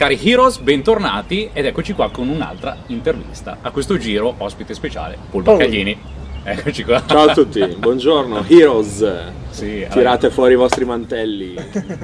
[0.00, 3.58] cari Heroes, bentornati ed eccoci qua con un'altra intervista.
[3.60, 5.94] A questo giro, ospite speciale, Paul Baccaglini.
[6.42, 7.04] Eccoci qua.
[7.06, 9.06] Ciao a tutti, buongiorno, Heroes.
[9.50, 11.54] Sì, Tirate allora, fuori i vostri mantelli.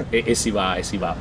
[0.09, 1.15] e, e si va, e si va.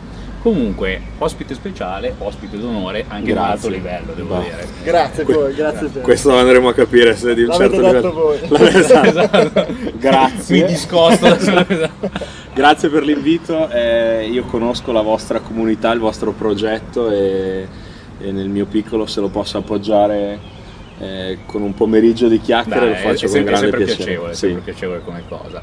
[0.47, 4.39] Comunque, ospite speciale, ospite d'onore, anche di alto livello, devo Va.
[4.43, 4.65] dire.
[4.85, 6.01] Grazie a voi, grazie a te.
[6.03, 8.13] Questo lo andremo a capire se è di un L'avete certo detto livello.
[8.13, 8.49] voi.
[8.49, 9.67] L'avete- Esatto.
[9.99, 10.61] Grazie.
[10.63, 11.67] Mi discosto da
[12.55, 17.67] Grazie per l'invito, eh, io conosco la vostra comunità, il vostro progetto e,
[18.21, 20.39] e nel mio piccolo se lo posso appoggiare
[21.01, 23.85] eh, con un pomeriggio di chiacchiere Dai, lo faccio è, con sempre, è grande sempre
[23.85, 24.05] piacere.
[24.05, 24.41] piacevole, è Sì.
[24.47, 25.63] sempre piacevole come cosa.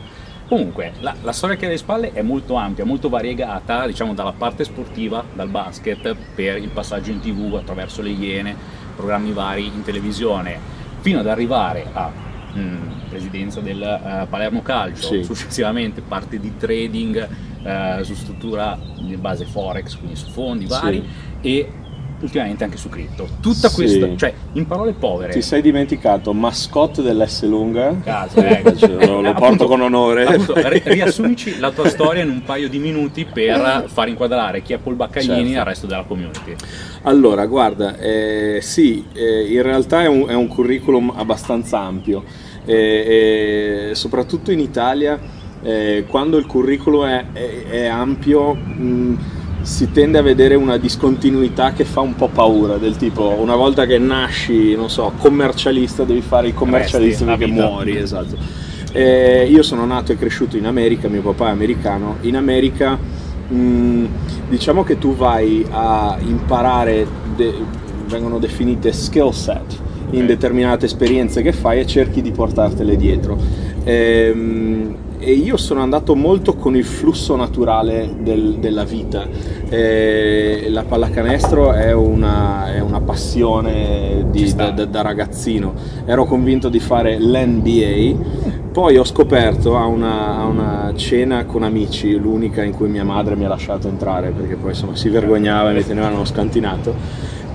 [0.54, 4.34] Comunque, la, la storia che hai alle spalle è molto ampia, molto variegata, diciamo dalla
[4.34, 8.56] parte sportiva, dal basket, per il passaggio in tv attraverso le Iene,
[8.96, 10.60] programmi vari in televisione,
[11.00, 12.12] fino ad arrivare a
[12.56, 15.24] mm, presidenza del eh, Palermo Calcio, Sì.
[15.24, 17.28] successivamente parte di trading
[17.64, 21.04] eh, su struttura di base forex, quindi su fondi vari,
[21.42, 21.72] e
[22.24, 23.28] ultimamente anche su cripto.
[23.42, 23.76] Tutta Sì.
[23.76, 27.96] questa, cioè in parole povere, Ti sei dimenticato, mascotte dell'S lunga?
[28.04, 28.76] Caso, ecco.
[28.76, 30.26] Cioè, lo, lo Eh, porto appunto- con onore.
[30.26, 34.74] appunto, ri- riassumici la tua storia in un paio di minuti per far inquadrare chi
[34.74, 35.60] è Paul Baccaglini Certo.
[35.60, 36.56] al resto della community.
[37.04, 42.24] Allora, guarda, eh, sì, eh, in realtà è un, è un curriculum abbastanza ampio,
[42.66, 45.20] eh, eh, soprattutto in Italia,
[45.62, 49.18] eh, quando il curriculum è, è- è ampio, mh,
[49.64, 53.86] si tende a vedere una discontinuità che fa un po' paura, del tipo una volta
[53.86, 58.36] che nasci, non so, commercialista, devi fare il commercialista Resti perché muori, esatto.
[58.92, 63.00] Eh, io sono nato e cresciuto in America, mio papà è americano, in America
[63.48, 64.06] mh,
[64.50, 67.56] diciamo che tu vai a imparare, de-
[68.08, 69.80] vengono definite skill set
[70.12, 73.40] in determinate esperienze che fai e cerchi di portartele dietro.
[73.86, 79.26] Ehm, e io sono andato molto con il flusso naturale del- della vita.
[79.70, 85.74] Eh, la pallacanestro è una, è una passione di- da, da- da ragazzino.
[86.06, 88.16] Ero convinto di fare l'NBA,
[88.72, 93.36] poi ho scoperto a una, a una cena con amici, l'unica in cui mia madre
[93.36, 96.94] mi ha lasciato entrare perché poi insomma si vergognava e mi tenevano scantinato.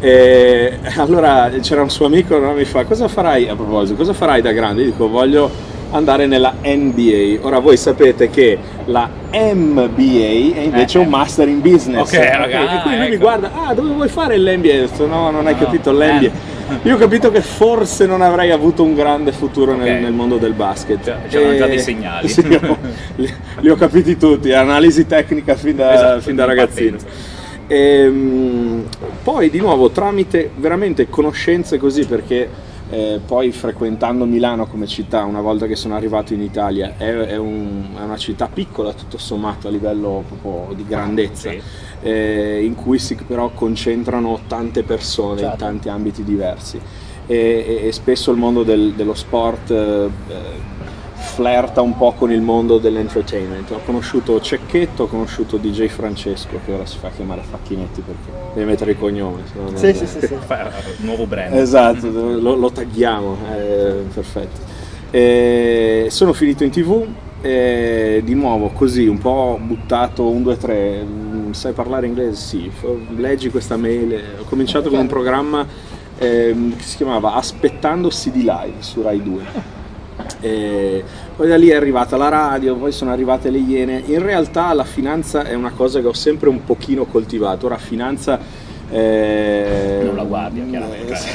[0.01, 4.41] E allora c'era un suo amico no, mi fa cosa farai a proposito cosa farai
[4.41, 5.51] da grande Io dico voglio
[5.91, 11.61] andare nella NBA ora voi sapete che la MBA è invece Eh, un master in
[11.61, 13.23] business Ok, raga, e quindi lui mi ecco.
[13.25, 16.07] guarda ah dove vuoi fare detto no non hai No, capito eh.
[16.13, 16.31] l'NBA
[16.83, 20.01] io ho capito che forse non avrei avuto un grande futuro nel, Ok.
[20.03, 22.29] nel mondo del basket Cioè, c'erano già E- dei segnali.
[22.29, 22.77] sì, ho-
[23.17, 27.37] li, li ho capiti tutti analisi tecnica fin da, Esatto, fin da in ragazzino partenza.
[27.71, 28.85] Ehm,
[29.23, 32.49] poi di nuovo tramite veramente conoscenze così perché
[32.91, 37.37] eh, poi frequentando Milano come città una volta che sono arrivato in Italia è, è
[37.37, 41.61] un- è una città piccola tutto sommato a livello proprio di grandezza Sì.
[42.03, 45.57] eh, in cui si però concentrano tante persone in Certo.
[45.65, 46.81] tanti ambiti diversi
[47.27, 50.09] e, e- e spesso il mondo del- dello sport eh,
[51.29, 53.71] eh, flirta un po' con il mondo dell'entertainment.
[53.71, 58.67] Ho conosciuto Cecchetto, ho conosciuto DJ Francesco, che ora si fa chiamare Facchinetti perché deve
[58.67, 59.43] mettere il cognome.
[59.47, 60.35] se no non- Sì, sì, sì, sì.
[60.47, 61.55] Fa- Nuovo brand.
[61.55, 64.61] Esatto, lo, lo tagghiamo, eh, perfetto.
[65.11, 67.07] E sono finito in tv,
[67.41, 72.35] e di nuovo così, un po' buttato, un, due, tre, mm, sai parlare inglese?
[72.35, 72.71] Sì,
[73.17, 75.65] leggi questa mail, eh, ho cominciato con un programma
[76.19, 79.43] ehm, che si chiamava Aspettando CD Live su Rai 2.
[80.41, 81.03] E
[81.37, 84.03] poi da lì è arrivata la radio, poi sono arrivate le iene.
[84.07, 87.67] In realtà la finanza è una cosa che ho sempre un pochino coltivato.
[87.67, 88.39] Ora finanza
[88.91, 91.15] eh, Non la guardia, eh, chiaramente.
[91.17, 91.29] sì.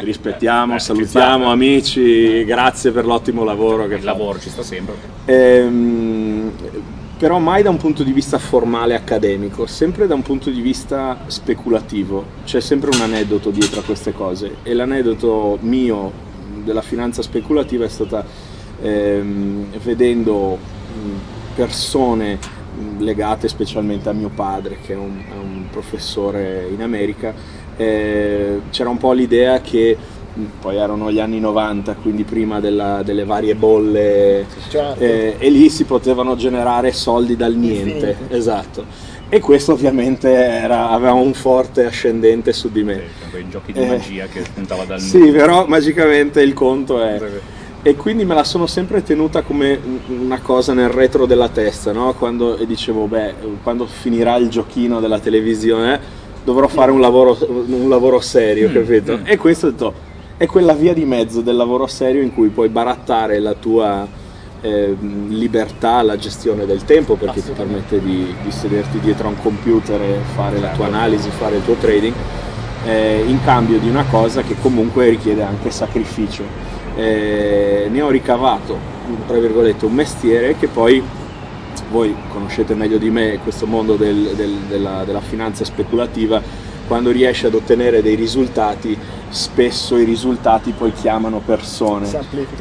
[0.04, 4.04] Rispettiamo, Eh, salutiamo amici, grazie per l'ottimo lavoro che Il fate.
[4.04, 4.94] lavoro ci sta sempre.
[5.26, 6.50] Ehm,
[7.18, 11.18] però mai da un punto di vista formale accademico, sempre da un punto di vista
[11.26, 12.24] speculativo.
[12.44, 16.26] C'è sempre un aneddoto dietro a queste cose e l'aneddoto mio
[16.64, 18.24] della finanza speculativa è stata
[18.80, 20.58] ehm, vedendo
[21.54, 22.38] persone
[22.98, 27.34] legate specialmente a mio padre che è un, è un professore in America,
[27.76, 29.96] eh, c'era un po' l'idea che
[30.60, 35.02] poi erano gli anni 90, quindi prima della- delle varie bolle Certo.
[35.02, 38.34] eh, e lì si potevano generare soldi dal niente, Infiniti.
[38.34, 38.84] esatto.
[39.30, 42.94] E questo ovviamente era- aveva un forte ascendente su di me.
[42.94, 45.32] Sì, quei giochi di Eh, magia che spuntava dal Sì, nulla.
[45.32, 47.20] però magicamente il conto è...
[47.82, 49.78] E quindi me la sono sempre tenuta come
[50.08, 52.12] una cosa nel retro della testa, no?
[52.14, 56.00] Quando e dicevo, beh, quando finirà il giochino della televisione
[56.42, 57.36] dovrò fare un lavoro,
[57.66, 59.16] un lavoro serio, Mm, capito?
[59.18, 59.22] mm.
[59.24, 59.94] E questo ho detto,
[60.38, 64.06] è quella via di mezzo del lavoro serio in cui puoi barattare la tua,
[64.60, 69.40] eh, libertà alla gestione del tempo perché ti permette di, di, sederti dietro a un
[69.40, 70.94] computer e fare la tua certo.
[70.94, 72.14] analisi, fare il tuo trading,
[72.84, 76.44] eh, in cambio di una cosa che comunque richiede anche sacrificio.
[76.96, 78.76] Eh, ne ho ricavato,
[79.26, 81.02] tra virgolette, un mestiere che poi
[81.90, 86.42] voi conoscete meglio di me questo mondo del, del, della, della finanza speculativa,
[86.88, 88.98] quando riesci ad ottenere dei risultati,
[89.28, 92.08] spesso i risultati poi chiamano persone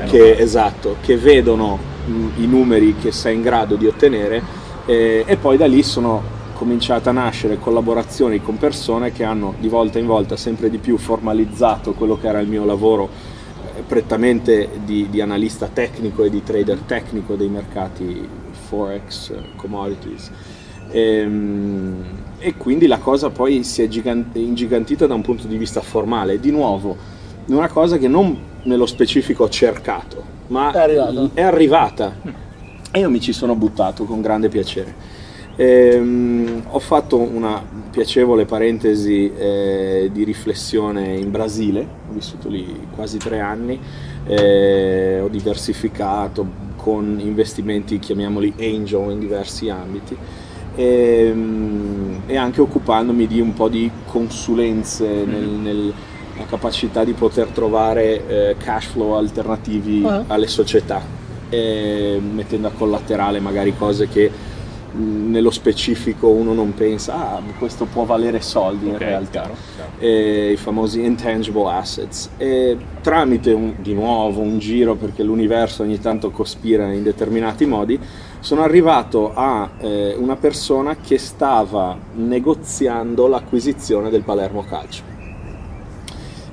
[0.06, 4.44] che, esatto, che vedono mh, i numeri che sei in grado di ottenere
[4.86, 9.70] eh, e poi da lì sono cominciate a nascere collaborazioni con persone che hanno di
[9.70, 13.08] volta in volta sempre di più formalizzato quello che era il mio lavoro
[13.76, 18.28] eh, prettamente di, di analista tecnico e di trader tecnico dei mercati
[18.68, 20.32] forex, commodities.
[20.90, 22.06] E, ehm,
[22.40, 23.90] e, quindi la cosa poi si è
[24.34, 26.40] ingigantita da un punto di vista formale.
[26.40, 26.96] Di nuovo,
[27.48, 30.96] una cosa che non nello specifico ho cercato, ma è,
[31.34, 32.16] è arrivata.
[32.92, 35.16] E io mi ci sono buttato con grande piacere.
[35.56, 43.18] Ehm, ho fatto una piacevole parentesi eh, di riflessione in Brasile, ho vissuto lì quasi
[43.18, 43.80] tre anni,
[44.28, 50.16] eh, ho diversificato, con investimenti, chiamiamoli angel, in diversi ambiti
[50.78, 55.30] e, ehm, e anche occupandomi di un po' di consulenze mm-hmm.
[55.30, 55.94] nel, nel,
[56.34, 60.26] nella capacità di poter trovare eh, cash flow alternativi uh-huh.
[60.28, 61.02] alle società,
[61.50, 64.56] e mettendo a collaterale magari cose che
[64.90, 69.92] nello specifico uno non pensa ah questo può valere soldi okay, in realtà chiaro, chiaro.
[70.00, 76.00] E, i famosi intangible assets e tramite un, di nuovo un giro perché l'universo ogni
[76.00, 78.00] tanto cospira in determinati modi
[78.40, 85.16] sono arrivato a eh, una persona che stava negoziando l'acquisizione del Palermo Calcio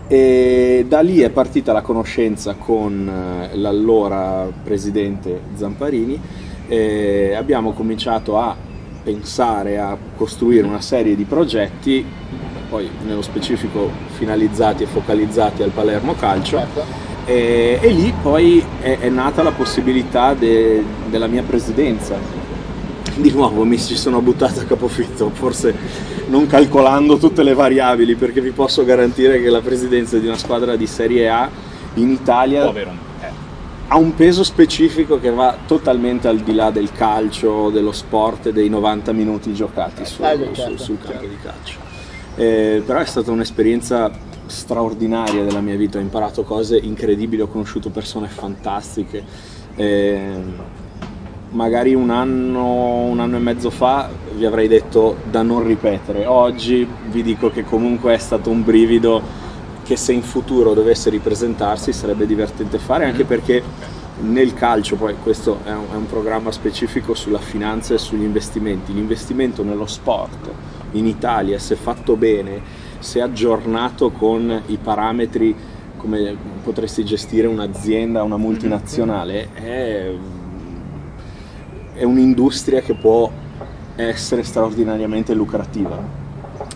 [0.07, 6.21] e da lì è partita la conoscenza con eh, l'allora presidente Zamparini
[6.69, 8.57] eh, abbiamo cominciato a
[9.03, 12.05] pensare a costruire una serie di progetti,
[12.71, 16.59] poi nello specifico finalizzati e focalizzati al Palermo Calcio.
[17.27, 22.17] E, e, lì poi è, è nata la possibilità de, della mia presidenza.
[23.17, 25.75] Di nuovo mi ci sono buttato a capofitto, forse
[26.27, 30.75] non calcolando tutte le variabili, perché vi posso garantire che la presidenza di una squadra
[30.75, 31.49] di Serie A
[31.95, 32.73] in Italia
[33.89, 38.53] ha un peso specifico che va totalmente al di là del calcio, dello sport e
[38.53, 41.27] dei 90 minuti giocati su, eh, certo, su, sul campo certo.
[41.29, 41.94] di calcio.
[42.37, 44.11] Eh, però è stata un'esperienza
[44.47, 49.25] straordinaria della mia vita, ho imparato cose incredibili, ho conosciuto persone fantastiche.
[49.77, 50.73] Eh,
[51.51, 56.87] magari un anno, un anno e mezzo fa vi avrei detto da non ripetere, oggi
[57.11, 59.23] vi dico che comunque è stato un brivido
[59.85, 63.63] che se in futuro dovesse ripresentarsi sarebbe divertente fare anche perché
[64.23, 68.93] nel calcio, poi questo è un, è un, programma specifico sulla finanza e sugli investimenti,
[68.93, 70.51] l'investimento nello sport
[70.95, 72.61] in Italia se fatto bene,
[72.99, 75.55] se aggiornato con i parametri
[75.97, 80.11] come potresti gestire un'azienda, una multinazionale, è,
[81.95, 83.31] è un'industria che può
[83.97, 86.23] essere straordinariamente lucrativa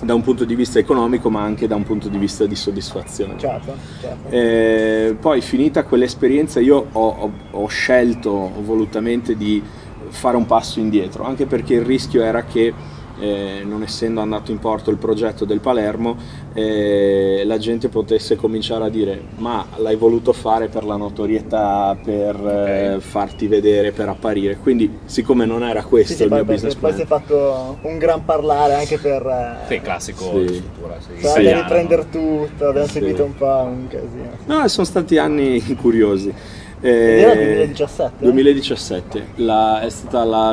[0.03, 3.35] da un punto di vista economico ma anche da un punto di vista di soddisfazione.
[3.37, 4.29] Certo, certo.
[4.31, 9.63] Eh, poi finita quell'esperienza io ho, ho, ho, scelto volutamente di
[10.09, 12.73] fare un passo indietro, anche perché il rischio era che
[13.21, 16.17] eh, non essendo andato in porto il progetto del Palermo,
[16.55, 22.35] eh, la gente potesse cominciare a dire ma l'hai voluto fare per la notorietà, per
[22.35, 22.95] okay.
[22.95, 24.57] eh, farti vedere, per apparire.
[24.57, 26.91] Quindi siccome non era questo sì, sì, il mio business plan.
[26.91, 29.25] Poi si è fatto un gran parlare anche per...
[29.27, 30.55] Eh, sì, classico sì.
[30.55, 30.97] struttura.
[31.01, 31.21] Sì.
[31.21, 34.31] Per riprendere tutto, abbiamo seguito un po' un casino.
[34.47, 36.33] No, sono stati anni curiosi.
[36.81, 38.25] Eh, era 2017?
[38.25, 40.53] 2017, la, è stata la,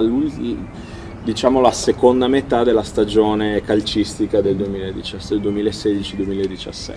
[1.26, 6.94] diciamo la seconda metà della stagione calcistica del 2016-2017.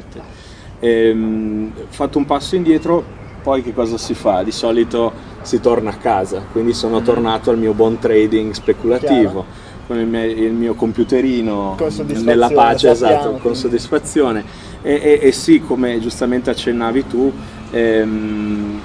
[0.80, 3.02] Ehm, fatto un passo indietro,
[3.42, 4.42] poi che cosa si fa?
[4.42, 7.04] Di solito si torna a casa, quindi sono mm.
[7.04, 9.30] tornato al mio buon trading speculativo.
[9.30, 9.66] Chiaro.
[9.88, 11.75] Con il mio, il mio computerino
[12.23, 14.44] nella pace, esatto, con soddisfazione.
[14.82, 17.32] E, e, e, sì, come giustamente accennavi tu,
[17.70, 18.77] ehm,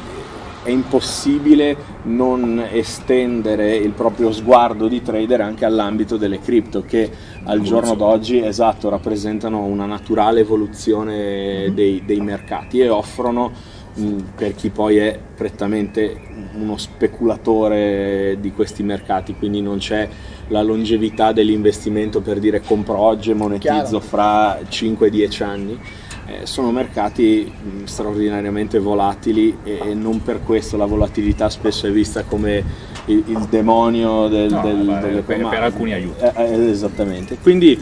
[0.63, 7.09] è impossibile non estendere il proprio sguardo di trader anche all'ambito delle cripto che
[7.43, 13.51] al giorno d'oggi esatto, rappresentano una naturale evoluzione dei, dei mercati e offrono
[13.93, 16.19] mh, per chi poi è prettamente
[16.53, 20.07] uno speculatore di questi mercati, quindi non c'è
[20.47, 23.99] la longevità dell'investimento per dire compro oggi e monetizzo Chiaro.
[23.99, 25.79] fra 5-10 anni
[26.25, 31.91] eh, sono mercati mh, straordinariamente volatili e, e, non per questo la volatilità spesso è
[31.91, 32.63] vista come
[33.05, 36.23] il, il demonio del, no, del, beh, delle per, per alcuni aiuti.
[36.23, 37.37] Eh, eh, esattamente.
[37.41, 37.79] Quindi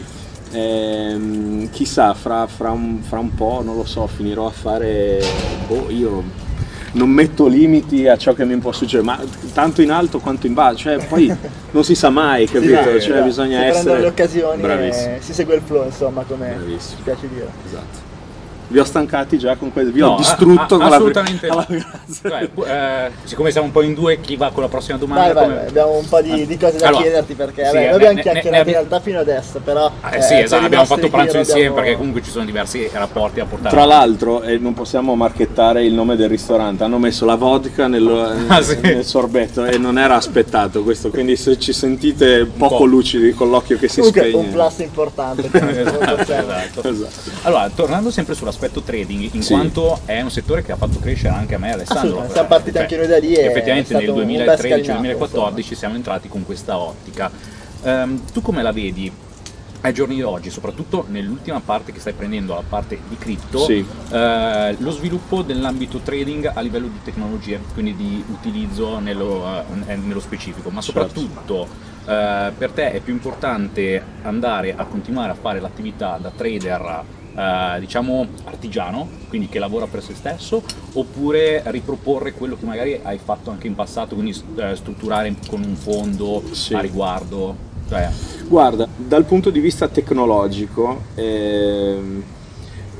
[0.50, 5.22] ehm, chissà, fra, fra, un, fra, un, po', non lo so, finirò a fare...
[5.68, 6.50] Boh, io
[6.92, 9.20] non metto limiti a ciò che mi può succedere, ma
[9.54, 11.34] tanto in alto quanto in basso, cioè poi
[11.70, 12.98] non si sa mai, capito?
[12.98, 14.00] Sì, cioè, bisogna si essere...
[14.00, 16.96] le occasioni e si segue il flow, insomma, come Bravissimo.
[16.96, 17.48] ci piace dire.
[17.66, 18.01] Esatto.
[18.72, 21.46] Vi ho stancati già con questo, vi No, ho distrutto a- a- con la assolutamente
[21.46, 21.80] grazie.
[22.22, 25.24] Cioè, eh, siccome siamo un po' in due, chi va con la prossima domanda?
[25.24, 27.72] Vai, vai, come- vai, abbiamo un po' di, di cose da Allora, chiederti perché sì,
[27.72, 29.90] vabbè, noi abbiamo ne- chiacchierato ne in realtà fino adesso, però...
[30.10, 33.40] Eh, sì, eh, esatto, abbiamo fatto pranzo insieme abbiamo- perché comunque ci sono diversi rapporti
[33.40, 37.34] a portare Tra l'altro, e non possiamo marchettare il nome del ristorante, hanno messo la
[37.34, 38.78] vodka nello- Ah, sì?
[38.80, 42.84] nel sorbetto e non era aspettato questo, quindi se ci sentite poco po'.
[42.84, 44.38] lucidi con l'occhio che si Comunque spegne...
[44.46, 45.50] un plus importante.
[45.82, 46.88] Esatto, esatto.
[46.88, 47.30] Esatto.
[47.42, 49.52] Allora, tornando sempre sull'aspetto trading, in Sì.
[49.52, 52.26] quanto è un settore che ha fatto crescere anche a me e Alessandro.
[52.30, 55.94] Siamo partiti Cioè, anche noi da lì e Effettivamente nel stato un bel 2013-2014 siamo
[55.96, 57.30] entrati con questa ottica.
[57.82, 59.10] Ehm, tu come la vedi
[59.84, 63.84] ai giorni d'oggi, soprattutto nell'ultima parte che stai prendendo, la parte di cripto, Sì.
[64.12, 69.44] eh, lo sviluppo dell'ambito trading a livello di tecnologie, quindi di utilizzo nello,
[69.88, 71.00] eh, nello specifico, ma Certo.
[71.00, 71.66] soprattutto
[72.04, 77.04] eh, per te è più importante andare a continuare a fare l'attività da trader
[77.34, 80.62] eh, diciamo artigiano, quindi che lavora per se stesso,
[80.94, 85.74] oppure riproporre quello che magari hai fatto anche in passato, quindi eh, strutturare con un
[85.76, 86.74] fondo Sì.
[86.74, 87.70] a riguardo.
[87.88, 88.08] Cioè,
[88.46, 92.22] Guarda, dal punto di vista tecnologico, ehm,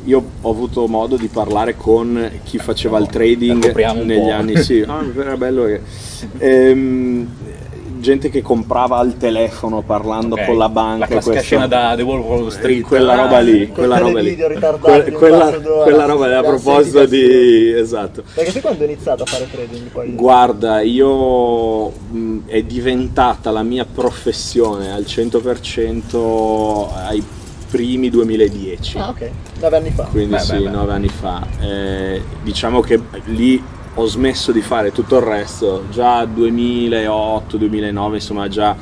[0.05, 3.73] io ho avuto modo di parlare con chi faceva il trading
[4.05, 5.81] negli anni, sì, ah, era bello che...
[6.39, 7.29] ehm,
[8.02, 11.06] gente che comprava al telefono parlando ok, con la banca.
[11.14, 12.82] la questo- scena da The Wolf of Wall Street.
[12.82, 14.37] quella Ah, roba lì, con quella roba lì.
[14.37, 15.50] Que- quella,
[15.82, 17.71] quella roba lì, a proposito di...
[17.73, 18.23] esatto.
[18.35, 20.12] Perché tu quando hai iniziato a fare trading poi?
[20.14, 27.23] Guarda, io mh, è diventata la mia professione al 100% ai
[27.71, 28.99] primi 2010.
[28.99, 29.30] Ah ok,
[29.61, 30.02] 9 anni fa.
[30.04, 30.68] Quindi Beh, sì, beh, beh.
[30.71, 31.47] nove anni fa.
[31.61, 33.62] Eh, diciamo che lì
[33.94, 38.75] ho smesso di fare tutto il resto, già 2008-2009, insomma già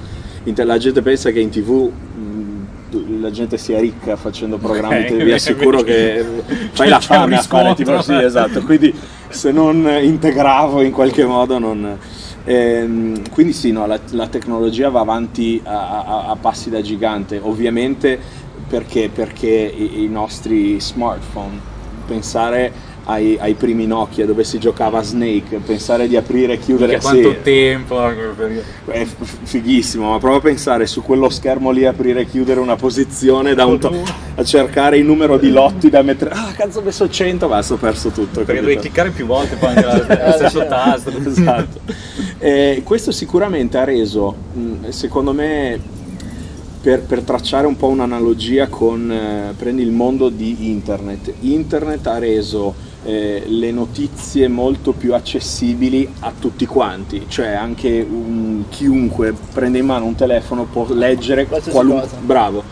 [0.42, 5.22] la gente pensa che in tv mh, la gente sia ricca facendo programmi, Ok.
[5.22, 6.24] vi assicuro che
[6.72, 8.92] fai la fame a fare tipo sì, esatto, quindi
[9.28, 11.98] se non integravo in qualche modo non...
[12.44, 17.38] Ehm, quindi sì, no, la, la tecnologia va avanti a, a- a passi da gigante,
[17.42, 18.18] ovviamente
[18.66, 21.60] perché, perché i, i nostri smartphone,
[22.06, 22.72] pensare
[23.10, 27.00] ai, ai primi Nokia dove si giocava a Snake, pensare di aprire e chiudere Che
[27.00, 32.26] quanto sì, tempo eh, è fighissimo, ma proprio pensare su quello schermo lì aprire e
[32.26, 33.94] chiudere una posizione da un to-
[34.34, 37.76] a cercare il numero di lotti da mettere, ah cazzo ho messo 100, basta ho
[37.76, 38.42] perso tutto.
[38.44, 39.84] Perché dovevi cliccare più volte poi anche
[40.24, 41.12] lo stesso tasto.
[41.24, 41.80] esatto.
[42.38, 45.78] Eh, questo sicuramente ha reso, mh, secondo me,
[46.80, 52.18] per, per tracciare un po' un'analogia con, eh, prendi il mondo di internet, internet ha
[52.18, 59.78] reso eh, le notizie molto più accessibili a tutti quanti, cioè anche un- chiunque prende
[59.78, 62.02] in mano un telefono può leggere Qualsiasi qualunque...
[62.08, 62.16] cosa.
[62.20, 62.62] Bravo.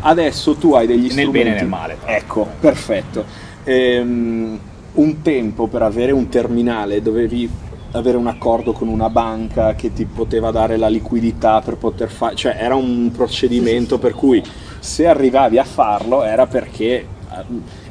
[0.00, 1.38] Adesso tu hai degli Nel strumenti...
[1.38, 1.96] bene e nel male.
[2.04, 3.24] Ecco, perfetto.
[3.64, 4.58] Ehm,
[4.94, 7.48] un tempo per avere un terminale dovevi
[7.92, 12.34] avere un accordo con una banca che ti poteva dare la liquidità per poter fare,
[12.34, 14.42] cioè era un procedimento per cui
[14.78, 17.06] se arrivavi a farlo era perché eh,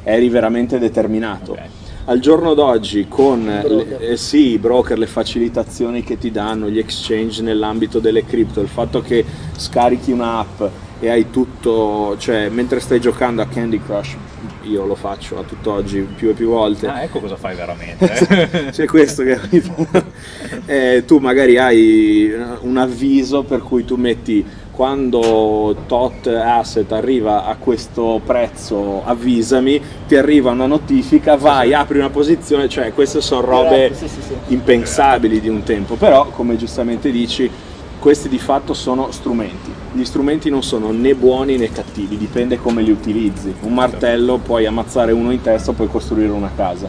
[0.04, 1.52] eri veramente determinato.
[1.52, 1.60] Ok.
[2.08, 6.78] Al giorno d'oggi con le, eh sì, i broker, le facilitazioni che ti danno, gli
[6.78, 9.24] exchange nell'ambito delle cripto, il fatto che
[9.56, 10.62] scarichi un'app
[11.00, 14.16] e hai tutto, cioè mentre stai giocando a Candy Crush,
[14.62, 16.86] io lo faccio a tutt'oggi più e più volte.
[16.86, 18.06] Ah, ecco cosa fai veramente.
[18.68, 18.70] eh.
[18.70, 19.40] C'è questo che
[20.66, 24.44] eh, tu magari hai un avviso per cui tu metti
[24.76, 32.10] quando tot asset arriva a questo prezzo avvisami, ti arriva una notifica, vai, apri una
[32.10, 34.34] posizione, cioè queste sono robe Sì, sì, sì.
[34.48, 37.50] impensabili di un tempo, però come giustamente dici
[37.98, 39.72] questi di fatto sono strumenti.
[39.92, 43.54] Gli strumenti non sono né buoni né cattivi, dipende come li utilizzi.
[43.62, 46.88] Un martello puoi ammazzare uno in testa, puoi costruire una casa.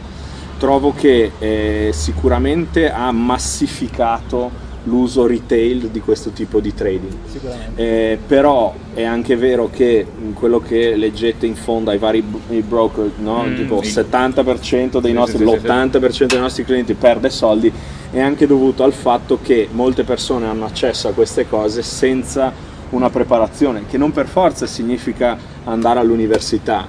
[0.60, 4.52] Trovo che eh, sicuramente ha massificato
[4.88, 7.14] l'uso retail di questo tipo di trading.
[7.28, 7.82] Sicuramente.
[7.82, 13.12] Eh, però è anche vero che mh, quello che leggete in fondo ai vari broker,
[13.20, 13.44] no?
[13.46, 14.00] Mm, tipo il sì.
[14.00, 15.68] 70% dei Sì, nostri, sì, sì, sì.
[15.68, 17.72] l'80% dei nostri clienti perde soldi,
[18.12, 22.52] è anche dovuto al fatto che molte persone hanno accesso a queste cose senza
[22.90, 26.88] una preparazione, che non per forza significa andare all'università,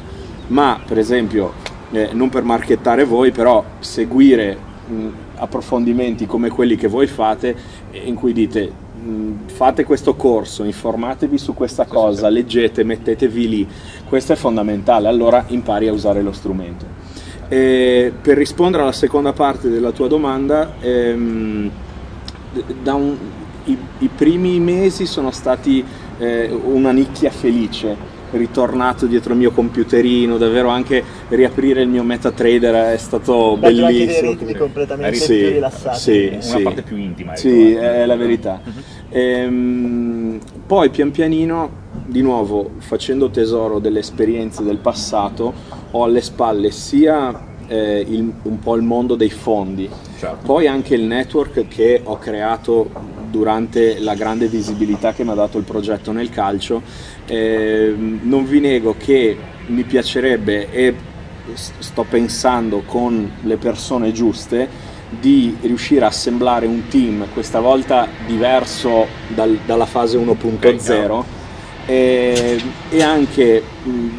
[0.49, 1.53] ma per esempio
[1.91, 5.07] eh, non per marchettare voi, però seguire mh,
[5.39, 7.55] approfondimenti come quelli che voi fate,
[7.93, 8.71] in cui dite
[9.03, 13.69] mh, fate questo corso, informatevi su questa cosa, leggete, mettetevi lì,
[14.09, 16.97] questo è fondamentale, allora impari a usare lo strumento.
[17.49, 21.71] E per rispondere alla seconda parte della tua domanda, ehm,
[22.85, 23.17] un,
[23.65, 25.85] i, i, primi mesi sono stati
[26.19, 32.93] eh, una nicchia felice, ritornato dietro il mio computerino, davvero anche riaprire il mio MetaTrader
[32.95, 33.87] è stato Beh, bellissimo.
[33.87, 35.99] Anche dei ritmi completamente sì, più rilassati.
[35.99, 36.63] Sì, una sì.
[36.63, 37.37] parte più intima.
[37.37, 37.81] Sì, ecco.
[37.81, 38.61] è la verità.
[38.63, 38.83] Mhm.
[39.11, 45.53] Ehm, poi pian pianino, di nuovo, facendo tesoro delle esperienze del passato,
[45.91, 50.39] ho alle spalle sia eh, il- un po' il mondo dei fondi, Certo.
[50.47, 52.89] poi anche il network che ho creato
[53.31, 56.83] durante la grande visibilità che mi ha dato il progetto nel calcio.
[57.27, 60.95] Ehm, non vi nego che mi piacerebbe e
[61.55, 64.69] sto pensando con le persone giuste
[65.09, 71.25] di riuscire a assemblare un team questa volta diverso dal- dalla fase 1.0
[71.87, 73.63] e, e anche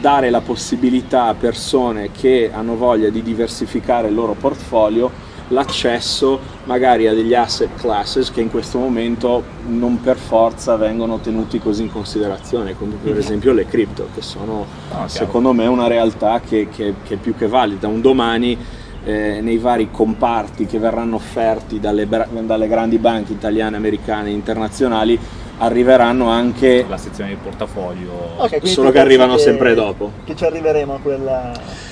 [0.01, 7.07] dare la possibilità a persone che hanno voglia di diversificare il loro portfolio l'accesso magari
[7.07, 11.91] a degli asset classes che in questo momento non per forza vengono tenuti così in
[11.91, 16.95] considerazione, come per esempio le cripto, che sono Ah, secondo me una realtà che, che-
[17.03, 17.87] che è più che valida.
[17.87, 18.57] Un domani
[19.03, 25.17] eh, nei vari comparti che verranno offerti dalle, dalle grandi banche italiane, americane e internazionali
[25.59, 28.11] arriveranno anche La sezione di portafoglio.
[28.37, 30.11] Ok, quindi Solo che arrivano pensi sempre dopo.
[30.23, 31.51] Che ci arriveremo a quella...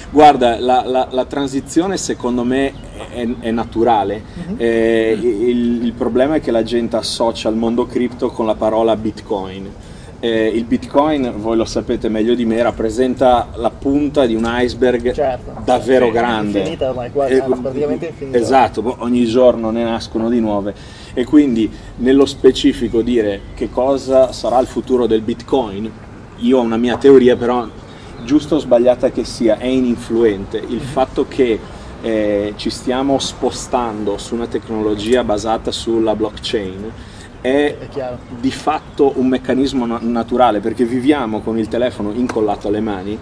[0.10, 2.72] Guarda, la, la- la transizione secondo me
[3.12, 4.24] è, è naturale.
[4.34, 4.56] Mhm.
[4.58, 8.96] Eh, il, il problema è che la gente associa il mondo cripto con la parola
[8.96, 9.70] Bitcoin.
[10.20, 15.12] Eh, il Bitcoin, voi lo sapete meglio di me, rappresenta la punta di un iceberg
[15.12, 15.52] Certo.
[15.64, 16.60] davvero Sì, grande.
[16.60, 18.38] infinita ormai, quasi, Eh, praticamente infinita.
[18.38, 20.74] Esatto, ogni giorno ne nascono di nuove.
[21.14, 25.92] E quindi nello specifico dire che cosa sarà il futuro del Bitcoin,
[26.38, 27.68] io ho una mia teoria, però
[28.24, 30.58] giusto o sbagliata che sia, è ininfluente.
[30.58, 31.60] Il fatto che
[32.02, 36.92] eh, ci stiamo spostando su una tecnologia basata sulla blockchain
[37.42, 42.82] è È di fatto un meccanismo na- naturale perché viviamo con il telefono incollato alle
[42.82, 43.18] mani,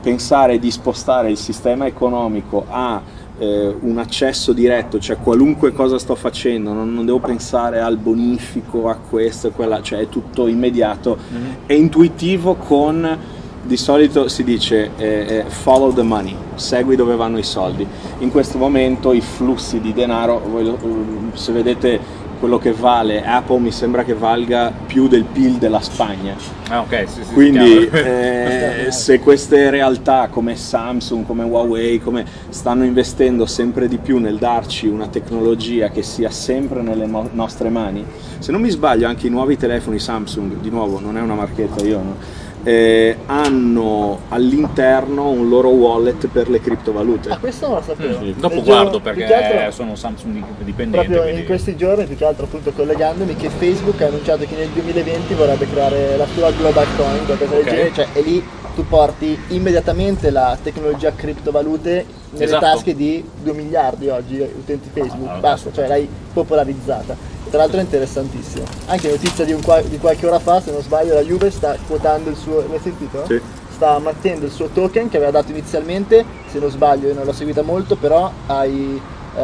[0.00, 3.00] pensare di spostare il sistema economico a
[3.38, 8.88] eh, un accesso diretto, cioè qualunque cosa sto facendo, non, non devo pensare al bonifico,
[8.88, 11.16] a questo e quella, cioè è tutto immediato,
[11.64, 13.18] è intuitivo con
[13.62, 17.86] di solito si dice eh, eh, follow the money, segui dove vanno i soldi.
[18.18, 23.60] In questo momento i flussi di denaro, lo- mm, se vedete quello che vale Apple
[23.60, 26.34] mi sembra che valga più del PIL della Spagna.
[26.70, 32.82] Ah, ok, sì, sì, Quindi eh, se queste realtà come Samsung, come Huawei, come stanno
[32.82, 38.04] investendo sempre di più nel darci una tecnologia che sia sempre nelle mo- nostre mani,
[38.40, 41.84] se non mi sbaglio anche i nuovi telefoni Samsung, di nuovo non è una marchetta
[41.84, 42.16] io, no?
[42.64, 47.30] Eh, hanno all'interno un loro wallet per le criptovalute.
[47.30, 48.18] Ah, questo non lo sapevo.
[48.20, 50.96] Mm, Dopo Leggevo guardo più perché altro- sono Samsung dip- dipendente.
[51.06, 54.54] Proprio quindi- in questi giorni, più che altro appunto collegandomi, che Facebook ha annunciato che
[54.56, 57.62] nel 2020 vorrebbe creare la sua Global Coin, qualcosa Ok.
[57.62, 58.44] del genere, cioè e lì
[58.76, 62.64] tu porti immediatamente la tecnologia criptovalute nelle Esatto.
[62.64, 67.14] tasche di 2 miliardi oggi utenti Facebook, Ah, basta, cioè l'hai popolarizzata.
[67.52, 68.64] Tra l'altro è interessantissimo.
[68.86, 71.76] Anche notizia di, un qua- di qualche ora fa, se non sbaglio, la Juve sta
[71.86, 72.64] quotando il suo...
[72.66, 73.24] l'hai sentito?
[73.26, 73.38] Sì.
[73.74, 77.32] sta mettendo il suo token che aveva dato inizialmente, se non sbaglio, io non l'ho
[77.32, 78.98] seguita molto, però ai,
[79.36, 79.42] eh,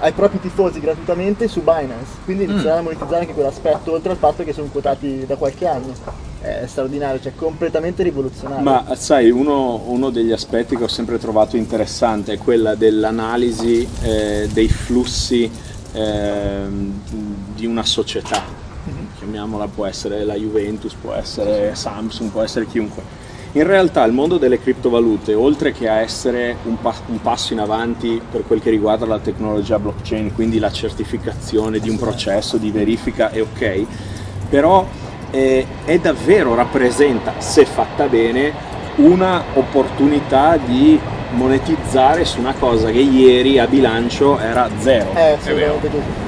[0.00, 2.16] ai propri tifosi gratuitamente su Binance.
[2.26, 2.50] Quindi Mm.
[2.50, 5.94] inizieranno a monetizzare anche quell'aspetto, oltre al fatto che sono quotati da qualche anno.
[6.42, 8.62] È straordinario, cioè completamente rivoluzionario.
[8.62, 14.46] Ma sai, uno, uno degli aspetti che ho sempre trovato interessante è quella dell'analisi eh,
[14.52, 15.50] dei flussi
[15.96, 16.92] ehm,
[17.54, 18.64] di una società.
[19.18, 23.24] Chiamiamola, può essere la Juventus, può essere Samsung, può essere chiunque.
[23.52, 27.60] In realtà il mondo delle criptovalute, oltre che a essere un, pa- un passo in
[27.60, 32.70] avanti per quel che riguarda la tecnologia blockchain, quindi la certificazione di un processo di
[32.70, 33.86] verifica è ok,
[34.50, 34.86] però
[35.30, 38.52] eh, è davvero rappresenta, se fatta bene,
[38.96, 45.10] una opportunità di monetizzare su una cosa che ieri a bilancio era zero.
[45.34, 46.24] assolutamente così.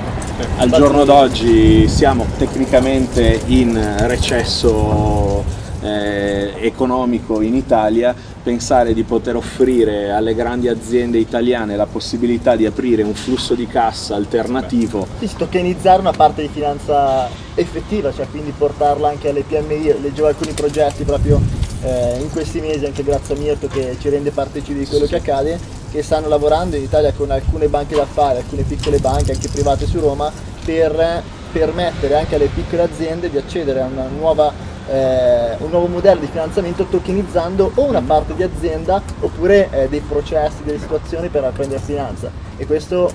[0.56, 5.44] Al giorno d'oggi siamo tecnicamente in recesso
[5.80, 12.66] eh, economico in Italia, pensare di poter offrire alle grandi aziende italiane la possibilità di
[12.66, 18.52] aprire un flusso di cassa alternativo Sì, tokenizzare una parte di finanza effettiva, cioè quindi
[18.56, 21.40] portarla anche alle PMI, leggevo alcuni progetti proprio
[21.82, 25.16] eh, in questi mesi, anche grazie a Mirko che ci rende partecipi di quello che
[25.16, 25.58] accade,
[25.90, 29.98] che stanno lavorando in Italia con alcune banche d'affari, alcune piccole banche, anche private su
[30.00, 30.30] Roma,
[30.64, 36.20] per permettere anche alle piccole aziende di accedere a una nuova eh, un nuovo modello
[36.20, 41.50] di finanziamento tokenizzando o una parte di azienda oppure eh, dei processi, delle situazioni per
[41.52, 42.30] prendere finanza.
[42.56, 43.12] E questo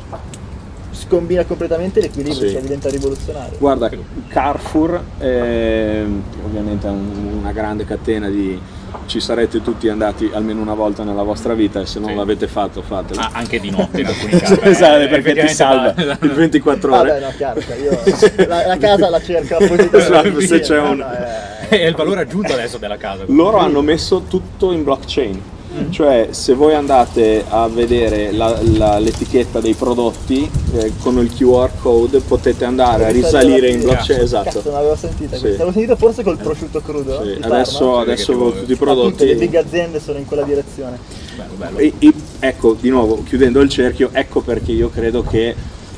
[0.93, 2.53] scombina completamente l'equilibrio, Sì.
[2.53, 3.57] cioè diventa rivoluzionario.
[3.59, 3.89] Guarda,
[4.29, 6.03] Carrefour è
[6.45, 8.59] ovviamente un- una grande catena di...
[9.07, 12.15] ci sarete tutti andati almeno una volta nella vostra vita e se non Sì.
[12.15, 13.19] l'avete fatto fatelo.
[13.21, 14.59] Ah, anche di notte in alcuni casi.
[14.61, 17.19] esatto, eh, perché ti salva va- il 24 Vabbè ore.
[17.19, 17.99] no, chiaro, cioè io
[18.47, 19.57] la, la casa la cerco.
[19.59, 23.23] Esatto, se c'è No, un- no, è- È il valore aggiunto adesso della casa.
[23.27, 25.41] Loro hanno messo tutto in blockchain,
[25.89, 31.69] cioè se voi andate a vedere la- la- l'etichetta dei prodotti eh, con il QR
[31.81, 34.61] code potete andare a risalire in blockchain, Cazzo, esatto.
[34.65, 35.41] non avevo sentita Sì.
[35.41, 35.63] questa.
[35.63, 37.23] L'avevo sentita forse col prosciutto crudo.
[37.23, 37.37] Sì.
[37.41, 39.57] Adesso, adesso tipo- tutti i Ma tutte le big prodotti...
[39.57, 40.97] aziende sono in quella direzione.
[41.35, 41.77] Bello, bello.
[41.77, 45.55] E- e- ecco, di nuovo, chiudendo il cerchio, ecco perché io credo che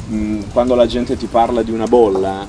[0.07, 2.47] mh, quando la gente ti parla di una bolla,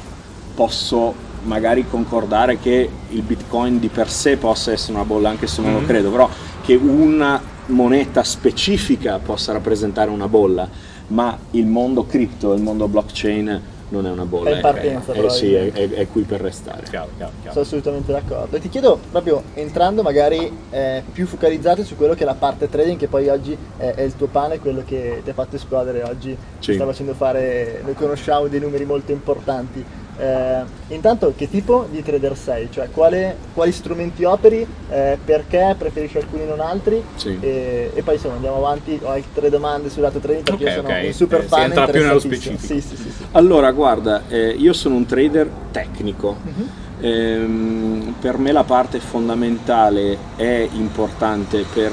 [0.55, 5.62] posso magari concordare che il bitcoin di per sé possa essere una bolla, anche se
[5.62, 6.29] non lo credo, però
[6.67, 10.69] che una moneta specifica possa rappresentare una bolla,
[11.09, 15.29] ma il mondo cripto, il mondo blockchain non è una bolla, È in partenza, è,
[15.29, 15.95] sì, è, probabilmente.
[15.97, 16.83] è- è qui per restare.
[16.89, 17.53] Chiaro, chiaro, chiaro.
[17.53, 18.57] Sono assolutamente d'accordo.
[18.57, 22.69] E ti chiedo proprio entrando magari eh, più focalizzati su quello che è la parte
[22.69, 26.03] trading, che poi oggi è, è il tuo pane, quello che ti ha fatto esplodere
[26.03, 26.71] oggi, Sì.
[26.71, 29.85] ti sta facendo fare, noi conosciamo dei numeri molto importanti.
[30.19, 32.69] Eh, intanto che tipo di trader sei?
[32.71, 37.03] Cioè quale- quali strumenti operi, eh, perché preferisci alcuni e non altri?
[37.17, 37.37] Sì.
[37.41, 40.77] E, e poi insomma andiamo avanti, ho altre domande sul lato trading perché Ok, io
[40.83, 41.05] sono ok.
[41.05, 42.67] un super Eh, si fan entra più nello specifico.
[42.67, 43.25] Sì, sì, sì, sì.
[43.33, 46.37] Allora, guarda, eh, io sono un trader tecnico.
[46.43, 46.71] Mhm.
[46.99, 51.93] Ehm, per me la parte fondamentale è importante per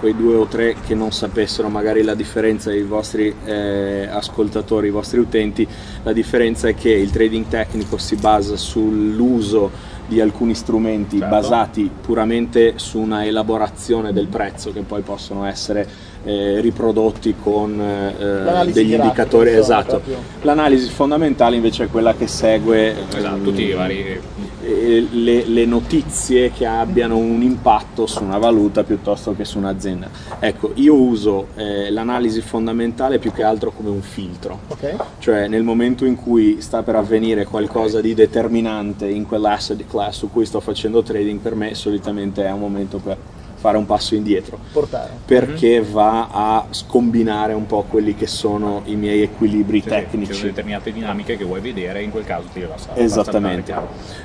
[0.00, 4.90] quei due o tre che non sapessero magari la differenza i vostri eh, ascoltatori, i
[4.90, 5.68] vostri utenti,
[6.02, 11.34] la differenza è che il trading tecnico si basa sull'uso di alcuni strumenti Certo.
[11.34, 15.86] basati puramente su una elaborazione del prezzo che poi possono essere
[16.24, 20.00] eh, riprodotti con eh, degli indicatori esatto.
[20.42, 24.20] L'analisi fondamentale invece è quella che segue Esatto, ehm, tutti i vari...
[24.62, 30.08] eh, le, le notizie che abbiano un impatto su una valuta piuttosto che su un'azienda.
[30.38, 34.94] Ecco, io uso eh, l'analisi fondamentale più che altro come un filtro, Ok?
[35.18, 40.30] cioè nel momento in cui sta per avvenire qualcosa di determinante in quell'asset class su
[40.30, 43.16] cui sto facendo trading, per me solitamente è un momento per
[43.60, 45.10] fare un passo indietro Portare.
[45.26, 50.00] perché va a scombinare un po' quelli che sono i miei equilibri Sì, sì, Ci
[50.00, 50.32] tecnici.
[50.32, 52.96] sono determinate dinamiche che vuoi vedere, in quel caso ti la sa.
[52.96, 53.74] Esattamente.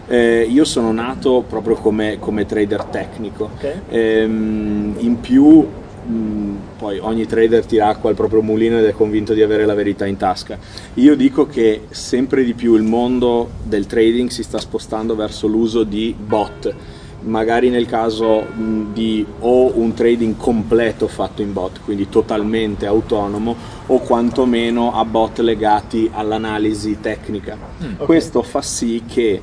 [0.07, 3.49] Eh, io sono nato proprio come, come trader tecnico.
[3.55, 3.73] Ok.
[3.89, 5.67] Ehm, in più,
[6.05, 9.73] mh, poi ogni trader tira acqua al proprio mulino ed è convinto di avere la
[9.73, 10.57] verità in tasca.
[10.95, 15.83] Io dico che sempre di più il mondo del trading si sta spostando verso l'uso
[15.83, 16.73] di bot.
[17.25, 23.55] Magari nel caso mh, di o un trading completo fatto in bot, quindi totalmente autonomo,
[23.87, 27.57] o quantomeno a bot legati all'analisi tecnica.
[27.97, 28.05] ok.
[28.05, 29.41] Questo fa sì che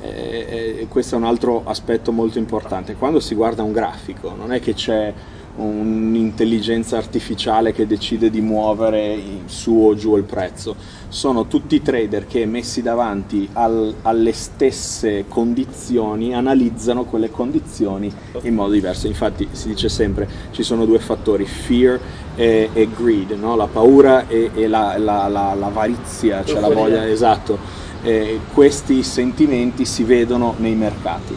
[0.00, 2.94] eh, eh, questo è un altro aspetto molto importante.
[2.94, 5.12] Quando si guarda un grafico, non è che c'è
[5.56, 10.74] un'intelligenza artificiale che decide di muovere su o giù il prezzo.
[11.08, 18.12] Sono tutti trader che messi davanti al- alle stesse condizioni analizzano quelle condizioni
[18.42, 19.06] in modo diverso.
[19.06, 22.00] Infatti si dice sempre ci sono due fattori, fear
[22.34, 23.54] e, e greed, no?
[23.54, 27.58] la paura e, e la, la- la- l'avarizia, cioè la voglia, esatto.
[28.02, 31.34] Eh, questi sentimenti si vedono nei mercati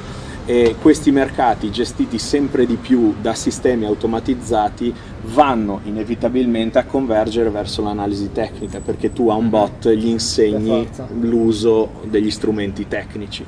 [0.49, 4.93] e questi mercati gestiti sempre di più da sistemi automatizzati
[5.33, 10.87] vanno inevitabilmente a convergere verso l'analisi tecnica perché tu a un bot gli insegni
[11.19, 13.45] l'uso degli strumenti tecnici.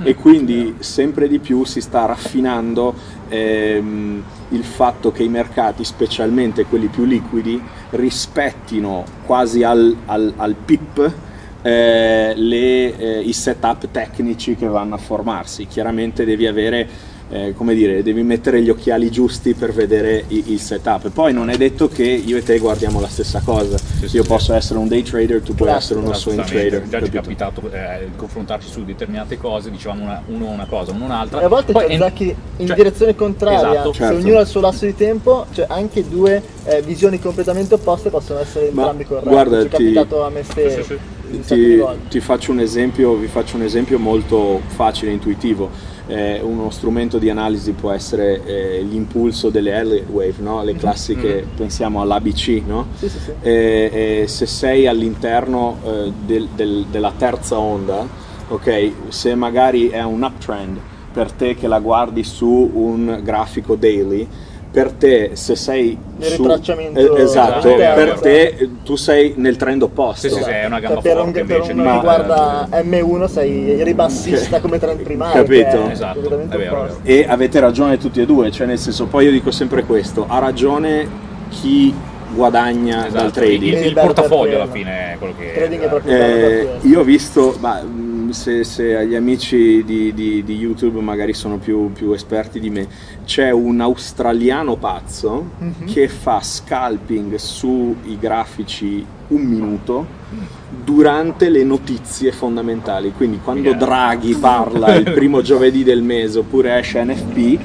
[0.00, 2.94] E quindi sempre di più si sta raffinando
[3.28, 10.54] ehm, il fatto che i mercati, specialmente quelli più liquidi, rispettino quasi al, al- al
[10.54, 11.12] PIP
[11.62, 15.66] eh, le- eh, i setup tecnici che vanno a formarsi.
[15.66, 16.88] Chiaramente devi avere,
[17.30, 21.10] eh, come dire, devi mettere gli occhiali giusti per vedere i- il setup.
[21.10, 23.76] Poi non è detto che io e te guardiamo la stessa cosa.
[23.76, 24.28] sì, io sì.
[24.28, 25.98] posso essere un day trader, tu puoi Classico.
[25.98, 26.88] essere uno swing trader.
[26.88, 27.20] Già ci è capito?
[27.20, 31.40] capitato eh, confrontarci su determinate cose, dicevamo una, uno una cosa, uno un'altra.
[31.40, 33.92] E a volte Poi Zacchi in cioè- direzione contraria, Esatto.
[33.92, 34.16] se Certo.
[34.16, 38.38] ognuno ha il suo lasso di tempo, cioè anche due eh, visioni completamente opposte possono
[38.38, 39.28] essere Ma entrambi corretti.
[39.28, 40.98] guarda, Ci è ti- capitato a me stesso Sì,
[41.46, 45.70] Ti, ti faccio un esempio, vi faccio un esempio molto facile e intuitivo.
[46.08, 50.64] eh, uno strumento di analisi può essere eh, l'impulso delle Elliott Wave, no?
[50.64, 51.56] le classiche, mm-hmm.
[51.56, 52.86] pensiamo all'ABC, no?
[52.96, 53.32] sì, sì, sì.
[53.42, 58.06] E, e se sei all'interno eh, del, del, della terza onda,
[58.48, 60.78] ok, se magari è un uptrend
[61.12, 64.26] per te che la guardi su un grafico daily,
[64.70, 69.56] per te se sei nel su, ritracciamento eh, esatto, interno, per te tu sei nel
[69.56, 70.28] trend opposto.
[70.28, 71.72] Sì, sì, sì, è una gamba per un, forte per invece.
[71.72, 75.82] uno di- che guarda M1 sei ribassista come trend primario Capito?
[75.82, 79.06] che è Esatto, completamente è vero, e avete ragione tutti e due, cioè nel senso
[79.06, 81.08] poi io dico sempre questo, ha ragione
[81.48, 81.94] chi
[82.34, 83.76] guadagna Esatto, dal trading.
[83.78, 87.56] Il, il portafoglio alla fine è quello che Trading è proprio Eh, io ho visto,
[87.58, 87.82] ma,
[88.32, 92.86] se, se agli amici di, di- di YouTube magari sono più, più esperti di me,
[93.24, 95.84] c'è un australiano pazzo Mhm.
[95.86, 100.06] che fa scalping sui grafici un minuto
[100.84, 103.12] durante le notizie fondamentali.
[103.16, 103.78] Quindi quando Yeah.
[103.78, 107.58] Draghi parla il primo giovedì del mese oppure esce NFP,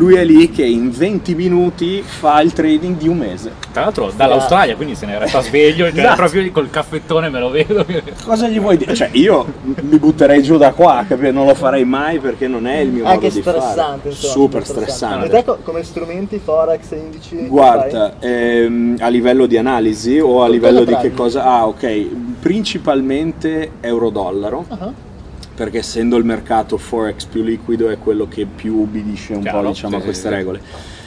[0.00, 3.52] lui è lì che in 20 minuti fa il trading di un mese.
[3.70, 6.16] Tra l'altro dall'Australia, quindi se ne resta sveglio, cioè Esatto.
[6.16, 7.84] proprio col caffettone me lo vedo.
[8.24, 8.94] Cosa gli vuoi dire?
[8.94, 9.44] Cioè, io
[9.82, 11.32] mi butterei giù da qua, capito?
[11.32, 13.60] Non lo farei mai perché non è il mio anche modo di fare.
[13.60, 15.26] stressante insomma, Super stressante.
[15.26, 20.40] e te co- come strumenti forex indici che Guarda, ehm, a livello di analisi o
[20.40, 21.44] a Con livello di che cosa?
[21.44, 22.06] Ah, ok,
[22.40, 24.78] principalmente euro-dollaro, fai?
[24.80, 24.92] Ah,
[25.60, 29.66] perché essendo il mercato forex più liquido è quello che più ubbidisce un Chiaro, po'
[29.66, 30.60] diciamo, sì, a queste regole.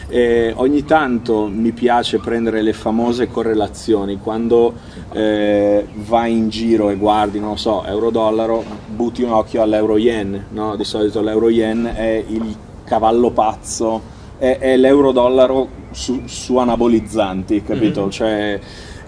[0.10, 4.76] Eh, ogni tanto mi piace prendere le famose correlazioni quando
[5.12, 10.76] eh, vai in giro e guardi, non lo so, euro-dollaro, butti un occhio all'euro-yen, no?
[10.76, 14.02] di solito l'euro-yen è il cavallo pazzo,
[14.38, 18.08] è, è l'euro-dollaro su, su anabolizzanti, capito?
[18.12, 18.60] Cioè,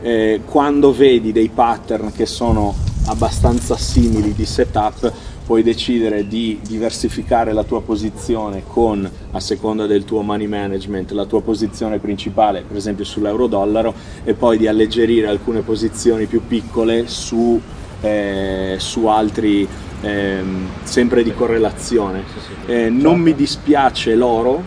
[0.01, 5.11] eh, quando vedi dei pattern che sono abbastanza simili di setup,
[5.45, 11.25] puoi decidere di diversificare la tua posizione con, a seconda del tuo money management, la
[11.25, 17.61] tua posizione principale, per esempio sull'euro-dollaro, e poi di alleggerire alcune posizioni più piccole su,
[18.01, 19.67] eh, su altri,
[20.01, 22.23] ehm, sempre di correlazione.
[22.65, 24.61] Eh, non mi dispiace l'oro,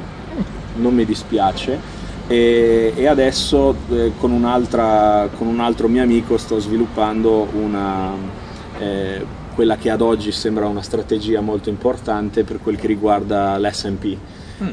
[0.76, 1.96] non mi dispiace.
[2.28, 8.12] E, adesso eh, con, un'altra, con un altro mio amico sto sviluppando una,
[8.78, 9.24] eh,
[9.58, 14.16] quella che ad oggi sembra una strategia molto importante per quel che riguarda l'SP,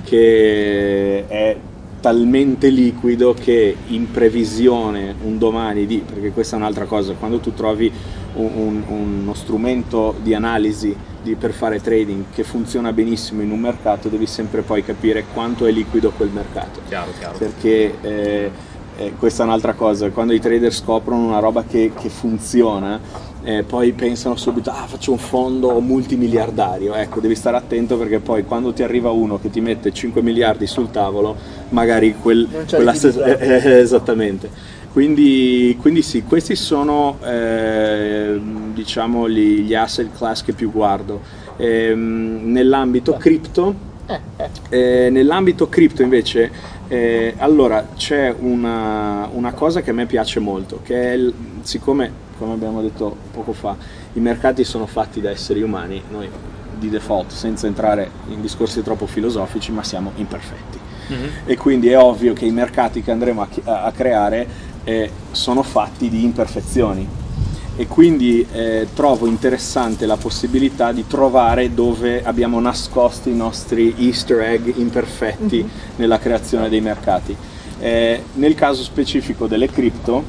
[0.04, 1.58] che è
[2.00, 7.52] talmente liquido che in previsione un domani di, perché questa è un'altra cosa, quando tu
[7.56, 7.92] trovi
[8.36, 8.84] un- un-
[9.22, 14.28] uno strumento di analisi di- per fare trading che funziona benissimo in un mercato, devi
[14.28, 17.38] sempre poi capire quanto è liquido quel mercato Chiaro, chiaro.
[17.40, 18.52] perché eh,
[18.98, 23.62] eh, questa è un'altra cosa, quando i trader scoprono una roba che, che funziona, eh,
[23.62, 28.74] poi pensano subito, ah faccio un fondo multimiliardario, ecco devi stare attento perché poi quando
[28.74, 31.36] ti arriva uno che ti mette 5 miliardi sul tavolo,
[31.70, 34.74] magari quel, quella eh, eh, esattamente.
[34.92, 38.40] Quindi, quindi sì, questi sono eh,
[38.74, 41.22] diciamo gli, gli asset class che più guardo.
[41.58, 43.76] Ehm, nell'ambito cripto,
[44.70, 46.50] eh, nell'ambito cripto invece,
[46.88, 51.20] eh, allora c'è una, una cosa che a me piace molto, che è
[51.62, 53.76] siccome, come abbiamo detto poco fa,
[54.14, 56.30] i mercati sono fatti da esseri umani, noi
[56.78, 60.80] di default, senza entrare in discorsi troppo filosofici, ma siamo imperfetti.
[61.46, 64.48] E quindi è ovvio che i mercati che andremo a, a- a creare
[64.84, 67.08] eh, sono fatti di imperfezioni
[67.78, 74.40] e quindi eh, trovo interessante la possibilità di trovare dove abbiamo nascosto i nostri easter
[74.42, 75.68] egg imperfetti
[75.98, 77.36] nella creazione dei mercati.
[77.80, 80.24] Eh, nel caso specifico delle cripto,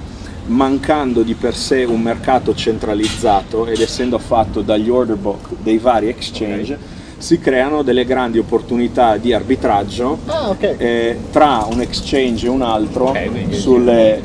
[0.46, 6.08] mancando di per sé un mercato centralizzato ed essendo fatto dagli order book dei vari
[6.08, 6.78] exchange,
[7.18, 10.74] si creano delle grandi opportunità di arbitraggio Ah, ok.
[10.76, 14.20] eh, tra un exchange e un altro Ok, quindi- sulle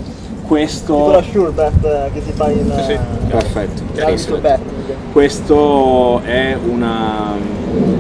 [0.45, 2.97] questo Tipo la sure bet che si fa in Sì, sì.
[3.29, 4.36] perfetto in Chiarissimo.
[4.36, 4.95] altro betting.
[5.13, 7.34] questo è, una,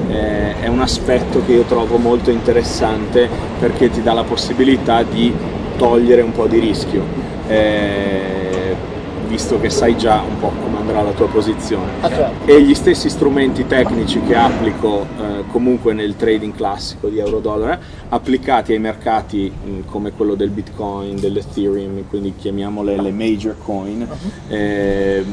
[0.09, 5.33] eh, è un aspetto che io trovo molto interessante perché ti dà la possibilità di
[5.77, 7.03] togliere un po' di rischio,
[7.51, 8.75] eh,
[9.27, 11.91] visto che sai già un po' come andrà la tua posizione.
[12.01, 12.51] Ah, certo.
[12.51, 18.73] E gli stessi strumenti tecnici che applico eh, comunque nel trading classico di euro-dollaro, applicati
[18.73, 24.07] ai mercati mh, come quello del bitcoin, dell'ethereum, quindi chiamiamole le major coin,
[24.49, 25.23] eh,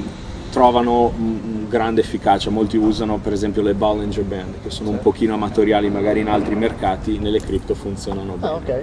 [0.50, 2.50] trovano mh, grande efficacia.
[2.50, 6.54] Molti usano per esempio le Bollinger Band, che sono un pochino amatoriali magari in altri
[6.54, 8.52] mercati, nelle cripto funzionano bene.
[8.52, 8.83] Ah, ok.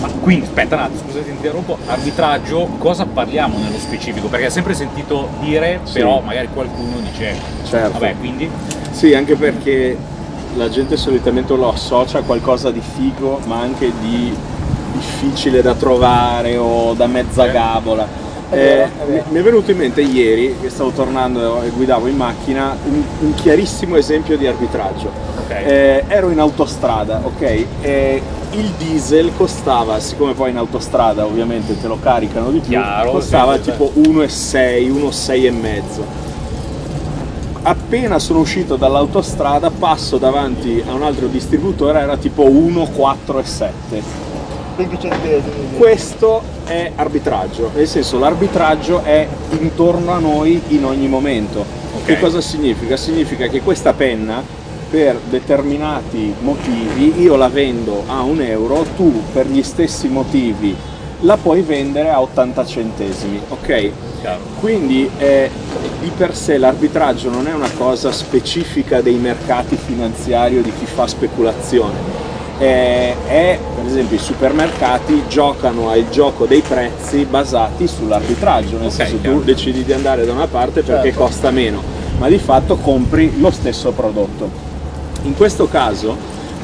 [0.00, 4.28] Ma quindi, aspetta un attimo, scusa ti interrompo, arbitraggio, cosa parliamo nello specifico?
[4.28, 5.94] Perché ho sempre sentito dire, Sì.
[5.94, 7.92] però magari qualcuno dice, Certo.
[7.92, 8.50] vabbè, quindi...
[8.90, 9.96] Sì, anche perché
[10.56, 14.34] la gente solitamente lo associa a qualcosa di figo, ma anche di
[14.92, 18.06] difficile da trovare o da mezza gabola.
[18.50, 19.24] È vero, Eh, è vero.
[19.28, 23.34] mi è venuto in mente ieri, che stavo tornando e guidavo in macchina, un, un
[23.34, 25.10] chiarissimo esempio di arbitraggio.
[25.44, 25.50] Ok.
[25.50, 27.64] Eh, ero in autostrada, ok?
[27.80, 33.12] E il diesel costava, siccome poi in autostrada ovviamente te lo caricano di più, Chiaro,
[33.12, 36.28] costava sì, tipo 1,6, 1,6 e mezzo.
[37.62, 43.68] Appena sono uscito dall'autostrada passo davanti a un altro distributore, era tipo 1,4,7.
[44.76, 45.76] 20 centesimi.
[45.76, 49.26] Questo è arbitraggio, nel senso l'arbitraggio è
[49.58, 51.64] intorno a noi in ogni momento.
[51.96, 52.04] Ok.
[52.04, 52.96] Che cosa significa?
[52.96, 54.40] Significa che questa penna
[54.88, 60.76] per determinati motivi io la vendo a un euro, tu per gli stessi motivi
[61.22, 63.90] la puoi vendere a 80 centesimi, ok?
[64.20, 64.40] Chiaro.
[64.60, 65.50] Quindi eh,
[66.00, 70.86] di per sé l'arbitraggio non è una cosa specifica dei mercati finanziari o di chi
[70.86, 72.29] fa speculazione.
[72.60, 78.92] Eh, è, per esempio, i supermercati giocano al gioco dei prezzi basati sull'arbitraggio, nel Ok,
[78.92, 79.38] senso chiaro.
[79.38, 81.20] tu decidi di andare da una parte perché Certo.
[81.24, 81.82] costa meno,
[82.18, 84.50] ma di fatto compri lo stesso prodotto.
[85.22, 86.14] In questo caso,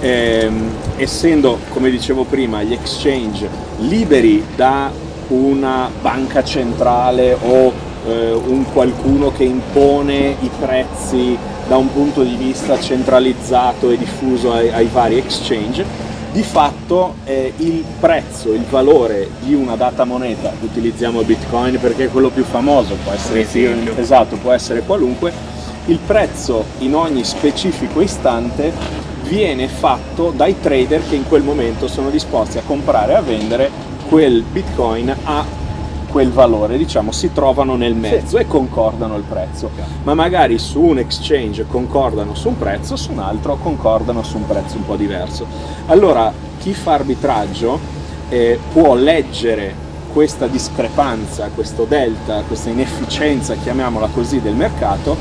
[0.01, 4.91] ehm, essendo, come dicevo prima, gli exchange liberi da
[5.29, 7.73] una banca centrale o
[8.07, 14.53] eh, un qualcuno che impone i prezzi da un punto di vista centralizzato e diffuso
[14.53, 15.85] ai, ai vari exchange,
[16.33, 22.11] di fatto eh, il prezzo, il valore di una data moneta, utilizziamo Bitcoin perché è
[22.11, 23.41] quello più famoso, può essere.
[23.41, 25.33] Ethereum, esatto, può essere qualunque,
[25.87, 28.73] il prezzo in ogni specifico istante
[29.23, 33.71] viene fatto dai trader che in quel momento sono disposti a comprare e a vendere
[34.09, 35.45] quel bitcoin a
[36.17, 39.69] quel valore, diciamo, si trovano nel mezzo e concordano il prezzo.
[40.03, 44.47] Ma magari su un exchange concordano su un prezzo, su un altro concordano su un
[44.47, 45.45] prezzo un po' diverso.
[45.89, 47.79] Allora, chi fa arbitraggio
[48.31, 49.75] eh, può leggere
[50.11, 55.15] questa discrepanza, questo delta, questa inefficienza, chiamiamola così, del mercato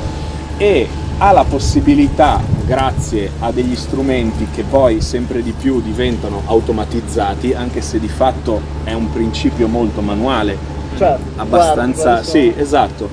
[0.56, 7.52] e ha la possibilità, grazie a degli strumenti che poi sempre di più diventano automatizzati,
[7.52, 13.08] anche se di fatto è un principio molto manuale, Certo, abbastanza, sono- sì, esatto.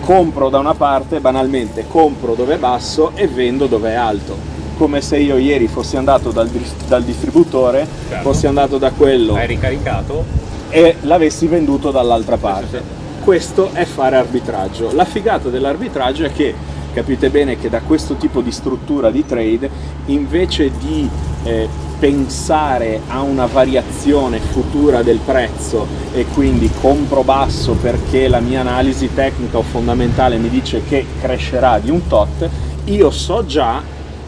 [0.00, 4.36] Compro da una parte, banalmente, compro dove è basso e vendo dove è alto.
[4.76, 6.48] Come se io ieri fossi andato dal,
[6.88, 8.22] dal distributore, Certo.
[8.28, 10.24] fossi andato da quello Hai ricaricato?
[10.70, 12.82] e l'avessi venduto dall'altra parte.
[13.22, 14.90] Questo è fare arbitraggio.
[14.92, 16.52] La figata dell'arbitraggio è che
[16.92, 19.70] capite bene che da questo tipo di struttura di trade,
[20.06, 21.08] invece di
[21.44, 28.60] eh, pensare a una variazione futura del prezzo e quindi compro basso perché la mia
[28.60, 32.48] analisi tecnica o fondamentale mi dice che crescerà di un tot,
[32.86, 33.80] io so già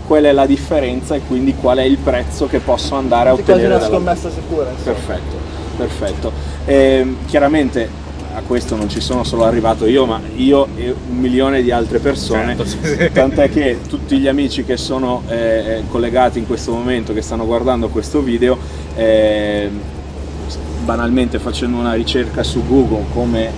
[0.06, 3.42] qual è la differenza e quindi qual è il prezzo che posso andare a Sì,
[3.42, 4.70] quasi ottenere una scommessa sicura.
[4.70, 4.92] insomma.
[4.94, 5.36] Perfetto,
[5.76, 6.32] perfetto.
[6.66, 7.88] Ehm, chiaramente
[8.34, 12.00] a questo non ci sono solo arrivato io, ma io e un milione di altre
[12.00, 17.12] persone, Certo, sì, tant'è che tutti gli amici che sono eh, collegati in questo momento,
[17.12, 18.58] che stanno guardando questo video,
[18.96, 19.70] eh,
[20.84, 23.50] banalmente facendo una ricerca su Google come eh,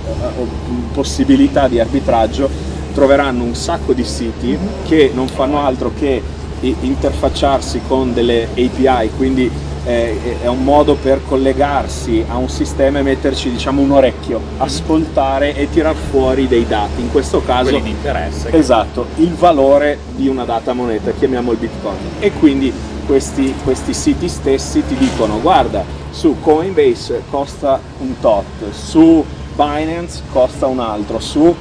[0.92, 2.48] possibilità di arbitraggio,
[2.92, 6.22] troveranno un sacco di siti che non fanno altro che
[6.60, 9.50] interfacciarsi con delle API, quindi
[9.86, 15.70] è un modo per collegarsi a un sistema e metterci diciamo un orecchio, ascoltare e
[15.70, 18.50] tirar fuori dei dati, in questo caso Quelli di interesse.
[18.50, 21.96] Esatto, il valore di una data moneta, chiamiamo il bitcoin.
[22.18, 22.72] E quindi
[23.06, 30.66] questi, questi siti stessi ti dicono guarda, su Coinbase costa un tot, su Binance costa
[30.66, 31.54] un altro, su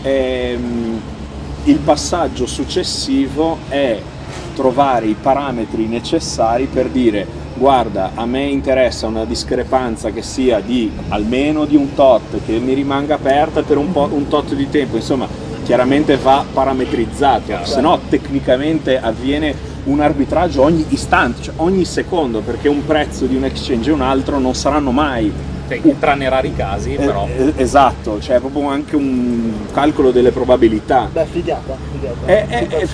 [0.00, 1.00] ehm,
[1.64, 4.00] il passaggio successivo è
[4.54, 10.90] trovare i parametri necessari per dire guarda a me interessa una discrepanza che sia di
[11.08, 14.96] almeno di un tot che mi rimanga aperta per un, po', un tot di tempo
[14.96, 15.26] insomma
[15.64, 22.68] chiaramente va parametrizzato se no tecnicamente avviene un arbitraggio ogni istante cioè ogni secondo perché
[22.68, 25.32] un prezzo di un exchange e un altro non saranno mai
[25.98, 27.26] tranne rari casi, però.
[27.26, 32.24] eh, eh, esatto cioè proprio anche un calcolo delle probabilità Beh, figata, figata.
[32.24, 32.88] è, è-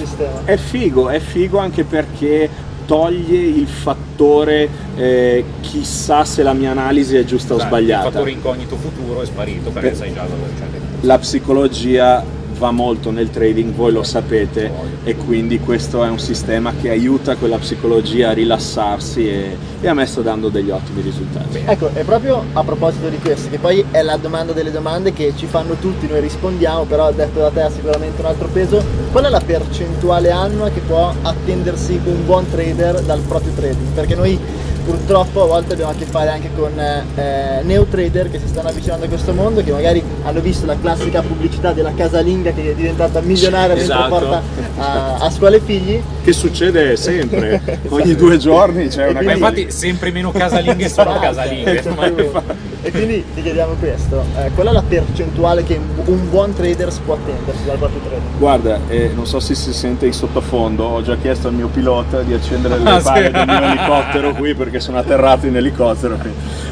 [0.45, 2.49] è figo, è figo anche perché
[2.87, 8.07] toglie il fattore eh, chissà se la mia analisi è giusta o Sai, sbagliata.
[8.09, 10.65] Il fattore incognito futuro è sparito perché Per- sai già dove c'è.
[11.01, 12.25] La psicologia
[12.63, 14.71] va molto nel trading, voi lo sapete
[15.03, 19.95] e quindi questo è un sistema che aiuta quella psicologia a rilassarsi e, e a
[19.95, 21.61] me sta dando degli ottimi risultati.
[21.65, 25.33] Ecco, è proprio a proposito di questo, che poi è la domanda delle domande che
[25.35, 29.25] ci fanno tutti, noi rispondiamo, però detto da te ha sicuramente un altro peso, qual
[29.25, 33.89] è la percentuale annua che può attendersi un buon trader dal proprio trading?
[33.93, 34.39] Perché noi
[34.85, 38.69] purtroppo a volte abbiamo a che fare anche con eh, neo trader che si stanno
[38.69, 42.75] avvicinando a questo mondo, che magari hanno visto la classica pubblicità della casalinga che è
[42.75, 44.01] diventata milionaria esatto.
[44.01, 44.43] mentre porta
[44.79, 46.01] a, a scuola i figli.
[46.23, 51.83] Che succede sempre, ogni due giorni c'è una Ma infatti sempre meno casalinghe sono casalinghe.
[52.83, 57.15] e quindi ti chiediamo questo, eh, qual è la percentuale che un buon trader può
[57.15, 58.39] attendersi dal proprio trading?
[58.39, 62.23] Guarda, eh, non so se si sente in sottofondo, ho già chiesto al mio pilota
[62.23, 63.31] di accendere le ah, pale sì.
[63.33, 66.19] del mio elicottero qui perché sono atterrato in elicottero,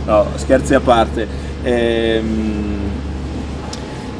[0.05, 1.48] no, scherzi a parte.
[1.62, 2.79] Ehm,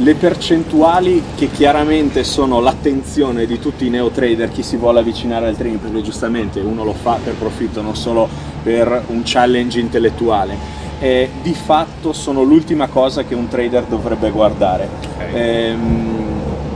[0.03, 5.47] le percentuali che chiaramente sono l'attenzione di tutti i neo trader, chi si vuole avvicinare
[5.47, 8.29] al trading, perché giustamente uno lo fa per profitto, non solo
[8.63, 10.57] per un challenge intellettuale,
[11.01, 14.89] eh, di fatto sono l'ultima cosa che un trader dovrebbe guardare.
[15.15, 15.35] Okay.
[15.35, 16.19] Ehm,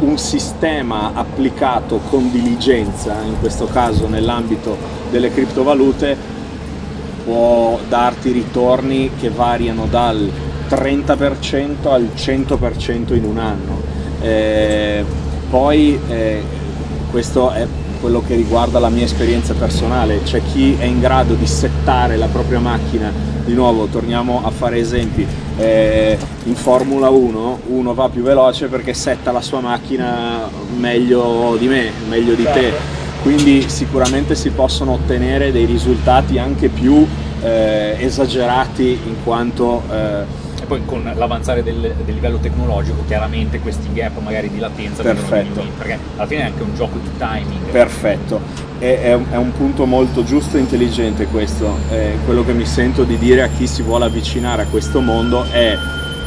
[0.00, 4.76] un sistema applicato con diligenza, in questo caso nell'ambito
[5.10, 6.16] delle criptovalute,
[7.24, 10.30] può darti ritorni che variano dal
[10.74, 13.80] 30% al 100% in un anno.
[14.20, 15.04] Eh,
[15.48, 16.42] poi eh,
[17.10, 17.66] questo è
[18.00, 22.26] quello che riguarda la mia esperienza personale, c'è chi è in grado di settare la
[22.26, 23.10] propria macchina,
[23.44, 28.92] di nuovo torniamo a fare esempi, eh, in Formula 1 uno va più veloce perché
[28.92, 32.72] setta la sua macchina meglio di me, meglio di te,
[33.22, 37.06] quindi sicuramente si possono ottenere dei risultati anche più
[37.42, 43.92] eh, esagerati in quanto eh, e poi con l'avanzare del, del, livello tecnologico chiaramente questi
[43.92, 45.62] gap magari di latenza Perfetto.
[45.76, 47.70] perché alla fine è anche un gioco di timing.
[47.70, 48.40] Perfetto,
[48.78, 53.04] è, è, è un punto molto giusto e intelligente questo, eh, quello che mi sento
[53.04, 55.76] di dire a chi si vuole avvicinare a questo mondo è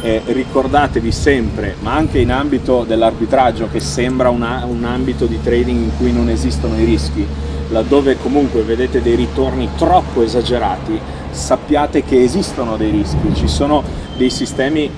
[0.02, 5.84] eh, ricordatevi sempre, ma anche in ambito dell'arbitraggio che sembra una, un ambito di trading
[5.84, 7.26] in cui non esistono i rischi,
[7.70, 11.00] laddove comunque vedete dei ritorni troppo esagerati,
[11.32, 13.84] sappiate che esistono dei rischi, ci sono
[14.16, 14.90] dei sistemi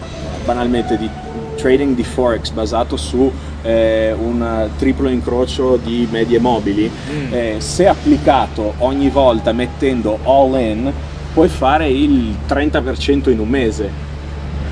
[0.46, 1.10] banalmente di
[1.56, 7.34] trading di forex basato su eh, un triplo incrocio di medie mobili, mm.
[7.34, 10.92] eh, se applicato ogni volta mettendo all in
[11.34, 14.08] puoi fare il 30% in un mese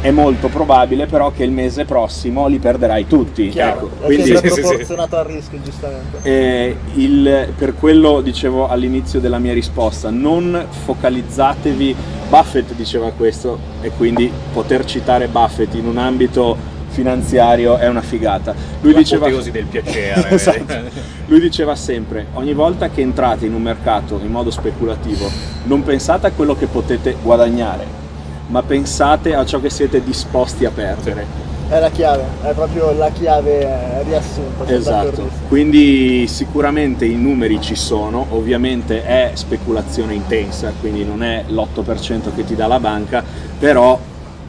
[0.01, 3.49] è molto probabile però che il mese prossimo li perderai tutti.
[3.49, 6.19] Chiaro, ecco, quindi è proporzionato sì, al rischio giustamente.
[6.21, 11.95] Eh, il, per quello dicevo all'inizio della mia risposta, non focalizzatevi,
[12.29, 18.55] Buffett diceva questo e quindi poter citare Buffett in un ambito finanziario è una figata.
[18.81, 20.29] Lui La diceva del piacere.
[20.33, 20.75] esatto.
[21.27, 25.29] Lui diceva sempre, ogni volta che entrate in un mercato in modo speculativo,
[25.65, 28.06] non pensate a quello che potete guadagnare,
[28.47, 31.45] ma pensate a ciò che siete disposti a perdere.
[31.69, 34.73] È la chiave, è proprio la chiave riassunta.
[34.73, 42.33] Esatto, quindi sicuramente i numeri ci sono, ovviamente è speculazione intensa, quindi non è l'8%
[42.33, 43.21] che ti dà la banca,
[43.59, 43.99] però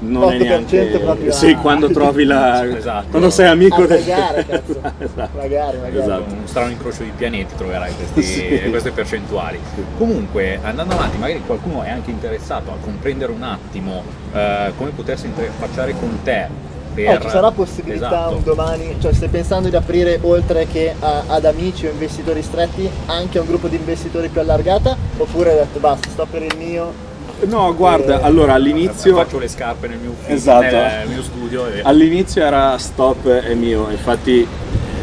[0.01, 3.09] non è neanche proprio sì, quando trovi la esatto.
[3.11, 4.81] quando sei amico del pregare, cazzo.
[4.99, 5.37] esatto.
[5.37, 5.99] magari, magari.
[5.99, 6.35] Esatto.
[6.35, 8.23] un strano incrocio di pianeti troverai questi,
[8.63, 8.71] sì.
[8.71, 9.83] queste percentuali sì.
[9.97, 15.27] comunque andando avanti magari qualcuno è anche interessato a comprendere un attimo eh, come potersi
[15.27, 17.17] interfacciare con te per...
[17.17, 18.35] Oh, ci sarà possibilità esatto.
[18.37, 22.91] un domani, cioè stai pensando di aprire oltre che a, ad amici o investitori stretti
[23.07, 26.57] anche a un gruppo di investitori più allargata oppure hai detto basta sto per il
[26.57, 27.07] mio
[27.47, 28.25] No, guarda, e...
[28.25, 29.15] allora all'inizio...
[29.15, 30.75] Faccio le scarpe nel mio, ufficio, esatto.
[30.75, 31.67] nel mio studio.
[31.69, 31.81] E...
[31.83, 34.47] All'inizio era stop e mio, infatti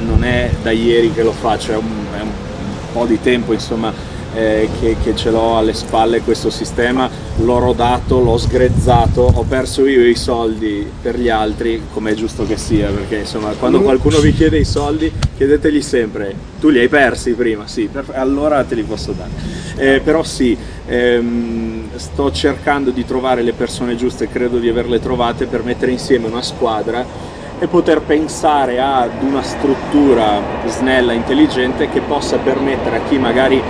[0.06, 2.32] non è da ieri che lo faccio, è un, è un
[2.92, 8.20] po' di tempo insomma eh, che, che, ce l'ho alle spalle questo sistema, l'ho rodato,
[8.20, 12.90] l'ho sgrezzato, ho perso io i soldi per gli altri, come è giusto che sia,
[12.90, 17.66] perché insomma quando qualcuno vi chiede i soldi chiedetegli sempre, tu li hai persi prima?
[17.66, 19.32] Sì, allora te li posso dare.
[19.78, 20.56] Eh, però sì,
[20.86, 26.28] ehm, sto cercando di trovare le persone giuste, credo di averle trovate per mettere insieme
[26.28, 33.18] una squadra e poter pensare ad una struttura snella, intelligente che possa permettere a chi
[33.18, 33.62] magari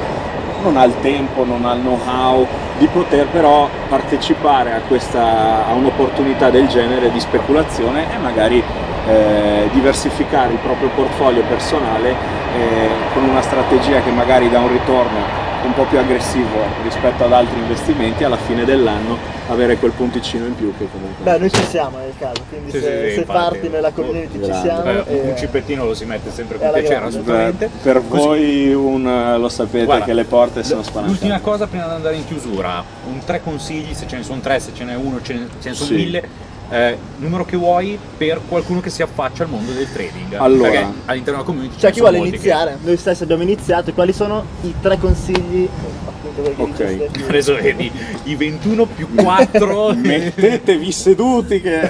[0.65, 2.47] non ha il tempo, non ha il know-how
[2.77, 8.63] di poter però partecipare a, a un'opportunità del genere di speculazione e magari
[9.07, 15.53] eh, diversificare il proprio portfolio personale eh, con una strategia che magari dà un ritorno
[15.65, 20.55] un po' più aggressivo rispetto ad altri investimenti, alla fine dell'anno avere quel punticino in
[20.55, 21.23] più che comunque...
[21.23, 23.37] Beh, noi ci siamo nel caso, quindi Sì, se, sì, se infatti.
[23.39, 24.83] parti nella community ci siamo.
[24.85, 27.07] Eh, un e- cipettino lo si mette sempre con piacere, grande.
[27.07, 27.69] assolutamente.
[27.81, 31.19] per Così- voi un, eh, lo sapete Guarda, che le porte sono spalancate.
[31.25, 34.59] L'ultima cosa prima di andare in chiusura, un tre consigli, se ce ne sono tre,
[34.59, 35.95] se ce n'è uno, ce ne, ce ne sono Sì.
[35.95, 36.27] mille,
[36.69, 40.33] eh, numero che vuoi per qualcuno che si affaccia al mondo del trading.
[40.35, 40.69] Allora.
[40.69, 44.45] Perché all'interno della community C'è ce chi vuole iniziare, noi stessi abbiamo iniziato, quali sono
[44.61, 45.67] i tre consigli?
[46.07, 47.11] Appunto perché Ok.
[47.11, 47.91] Che, adesso vedi,
[48.23, 51.79] i 21 più 4 Mettetevi seduti che...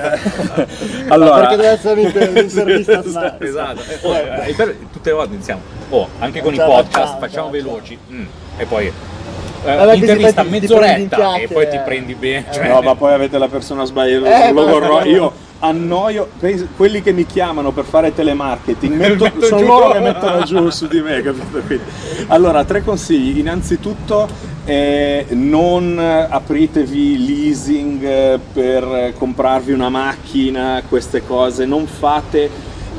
[0.56, 3.42] Perché allora, deve essere un'inter- un'intervista smart.
[3.44, 3.82] esatto.
[3.82, 5.62] Eh, oh, eh, per- tutte le volte iniziamo.
[5.90, 7.98] Oh, anche con i podcast facciamo veloci.
[8.12, 8.26] Mm,
[8.58, 8.92] e poi
[9.66, 11.80] eh, intervista mezz'oretta e poi ti eh.
[11.80, 12.46] prendi bene.
[12.50, 15.04] Eh, cioè- no, ma poi avete la persona sbagliata, Eh, vorrò.
[15.06, 16.30] Io annoio,
[16.76, 19.66] quelli che mi chiamano per fare telemarketing, metto- Metto sono giù.
[19.68, 21.60] loro che mettono giù su di me, capito?
[21.66, 21.84] Quindi,
[22.28, 23.40] allora, tre consigli.
[23.40, 24.28] Innanzitutto,
[24.66, 32.50] eh, non apritevi leasing eh, per comprarvi una macchina, queste cose, non fate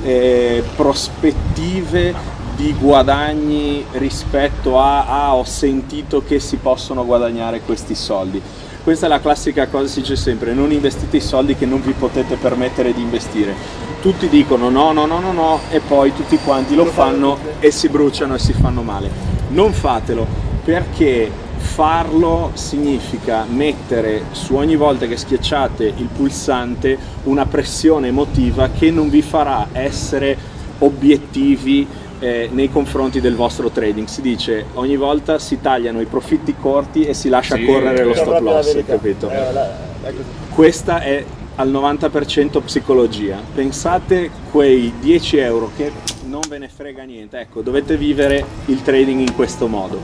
[0.04, 2.14] eh, prospettive
[2.57, 8.40] di guadagni rispetto a ah, ho sentito che si possono guadagnare questi soldi.
[8.82, 11.92] Questa è la classica cosa, si dice sempre, non investite i soldi che non vi
[11.92, 13.54] potete permettere di investire.
[14.00, 17.70] Tutti dicono no, no, no, no, no e poi tutti quanti lo Lo fanno e
[17.70, 19.11] si bruciano e si fanno male.
[19.48, 20.26] Non fatelo
[20.64, 28.90] perché farlo significa mettere su ogni volta che schiacciate il pulsante una pressione emotiva che
[28.90, 31.86] non vi farà essere obiettivi
[32.26, 34.08] eh, nei confronti del vostro trading.
[34.08, 38.14] Si dice ogni volta si tagliano i profitti corti e si lascia Sì, correre lo
[38.14, 39.30] stop la loss, capito?
[39.30, 39.72] Eh, la-
[40.02, 40.24] così.
[40.50, 41.24] Questa è
[41.54, 43.40] al 90% psicologia.
[43.54, 45.92] Pensate quei 10 euro che
[46.24, 50.00] non ve ne frega niente, ecco, dovete vivere il trading in questo modo.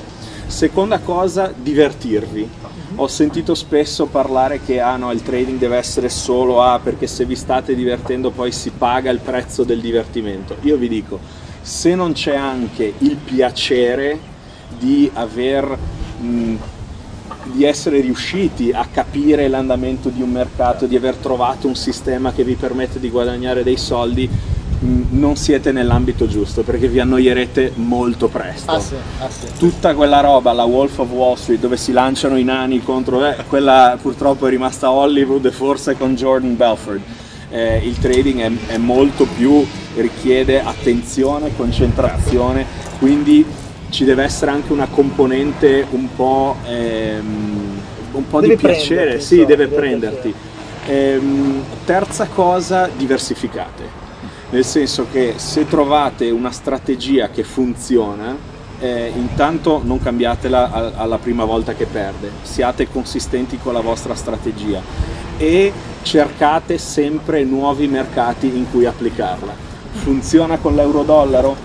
[0.46, 2.48] Seconda cosa, divertirvi.
[2.96, 7.24] Ho sentito spesso parlare che ah no, il trading deve essere solo ah, perché se
[7.24, 10.56] vi state divertendo poi si paga il prezzo del divertimento.
[10.60, 11.18] Io vi dico,
[11.62, 14.18] se non c'è anche il piacere
[14.76, 15.78] di aver
[16.18, 16.54] mh,
[17.44, 22.44] di essere riusciti a capire l'andamento di un mercato, di aver trovato un sistema che
[22.44, 24.28] vi permette di guadagnare dei soldi,
[25.10, 28.70] non siete nell'ambito giusto perché vi annoierete molto presto.
[28.70, 29.46] Ah sì, ah sì.
[29.56, 33.24] Tutta quella roba, la Wolf of Wall Street, dove si lanciano i nani contro...
[33.24, 37.00] eh, quella purtroppo è rimasta a Hollywood e forse con Jordan Belford.
[37.52, 39.64] Eh, il trading è, è molto più,
[39.96, 42.64] richiede attenzione, concentrazione,
[42.98, 43.44] quindi
[43.90, 47.80] ci deve essere anche una componente un po', ehm,
[48.12, 50.34] un po' di piacere, sì, insomma, deve deve prenderti.
[50.86, 54.00] Ehm, terza cosa, diversificate.
[54.48, 58.34] Nel senso che se trovate una strategia che funziona,
[58.80, 64.80] eh, intanto non cambiatela alla prima volta che perde, siate consistenti con la vostra strategia
[65.42, 65.72] e
[66.02, 69.52] cercate sempre nuovi mercati in cui applicarla.
[69.90, 71.56] Funziona con l'euro-dollaro?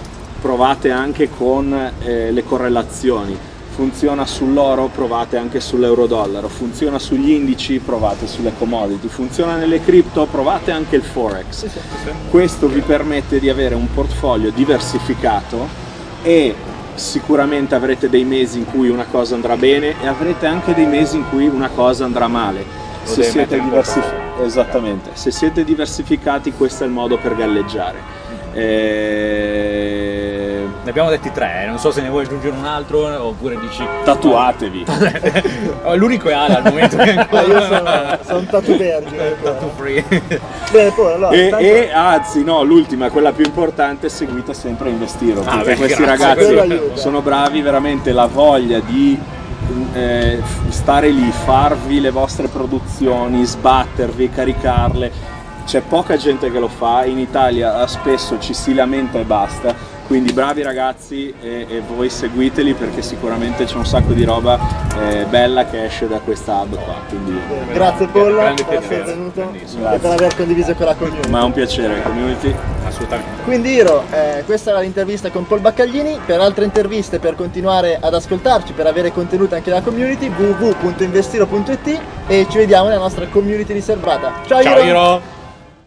[0.41, 3.37] Provate anche con eh, le correlazioni.
[3.69, 4.87] Funziona sull'oro?
[4.87, 6.47] Provate anche sull'euro-dollaro.
[6.47, 7.77] Funziona sugli indici?
[7.77, 9.09] Provate sulle commodity.
[9.09, 10.25] Funziona nelle cripto?
[10.25, 11.67] Provate anche il forex.
[12.31, 15.67] Questo vi permette di avere un portfolio diversificato
[16.23, 16.55] e
[16.95, 21.17] sicuramente avrete dei mesi in cui una cosa andrà bene e avrete anche dei mesi
[21.17, 22.86] in cui una cosa andrà male.
[23.07, 25.05] Se siete, diversif-.
[25.13, 28.15] Se siete diversificati questo è il modo per galleggiare.
[28.53, 29.35] Eh,
[30.83, 33.85] Ne abbiamo detti tre, eh, non so se ne vuoi aggiungere un altro oppure dici...
[34.05, 34.85] Tatuatevi.
[35.95, 39.35] L'unico è Ale al momento che Ma Ah, io sono, sono tatu vergine.
[39.41, 40.03] Tattoo free.
[40.71, 45.41] Bene, poi allora, E, intanto- e, anzi, no, l'ultima, quella più importante, seguite sempre Investiro.
[45.41, 49.19] Ah, perché beh, questi grazie, ragazzi sono bravi, veramente la voglia di
[49.93, 55.35] eh, stare lì, farvi le vostre produzioni, sbattervi, caricarle.
[55.65, 59.96] C'è poca gente che lo fa, in Italia eh, spesso ci si lamenta e basta.
[60.07, 64.57] Quindi bravi ragazzi e, e voi seguiteli perché sicuramente c'è un sacco di roba
[64.97, 66.95] eh, bella che esce da questa hub qua.
[67.09, 67.37] Quindi,
[67.73, 71.29] Grazie Paul Grande per essere venuto e per aver condiviso con la community.
[71.29, 72.55] ma è un piacere, community.
[72.85, 73.43] Assolutamente.
[73.43, 78.13] Quindi Iro, eh, questa era l'intervista con Paul Baccaglini, per altre interviste, per continuare ad
[78.13, 84.31] ascoltarci, per avere contenuto anche dalla community, www.investiro.it e ci vediamo nella nostra community riservata.
[84.45, 85.36] Ciao, Ciao Iro!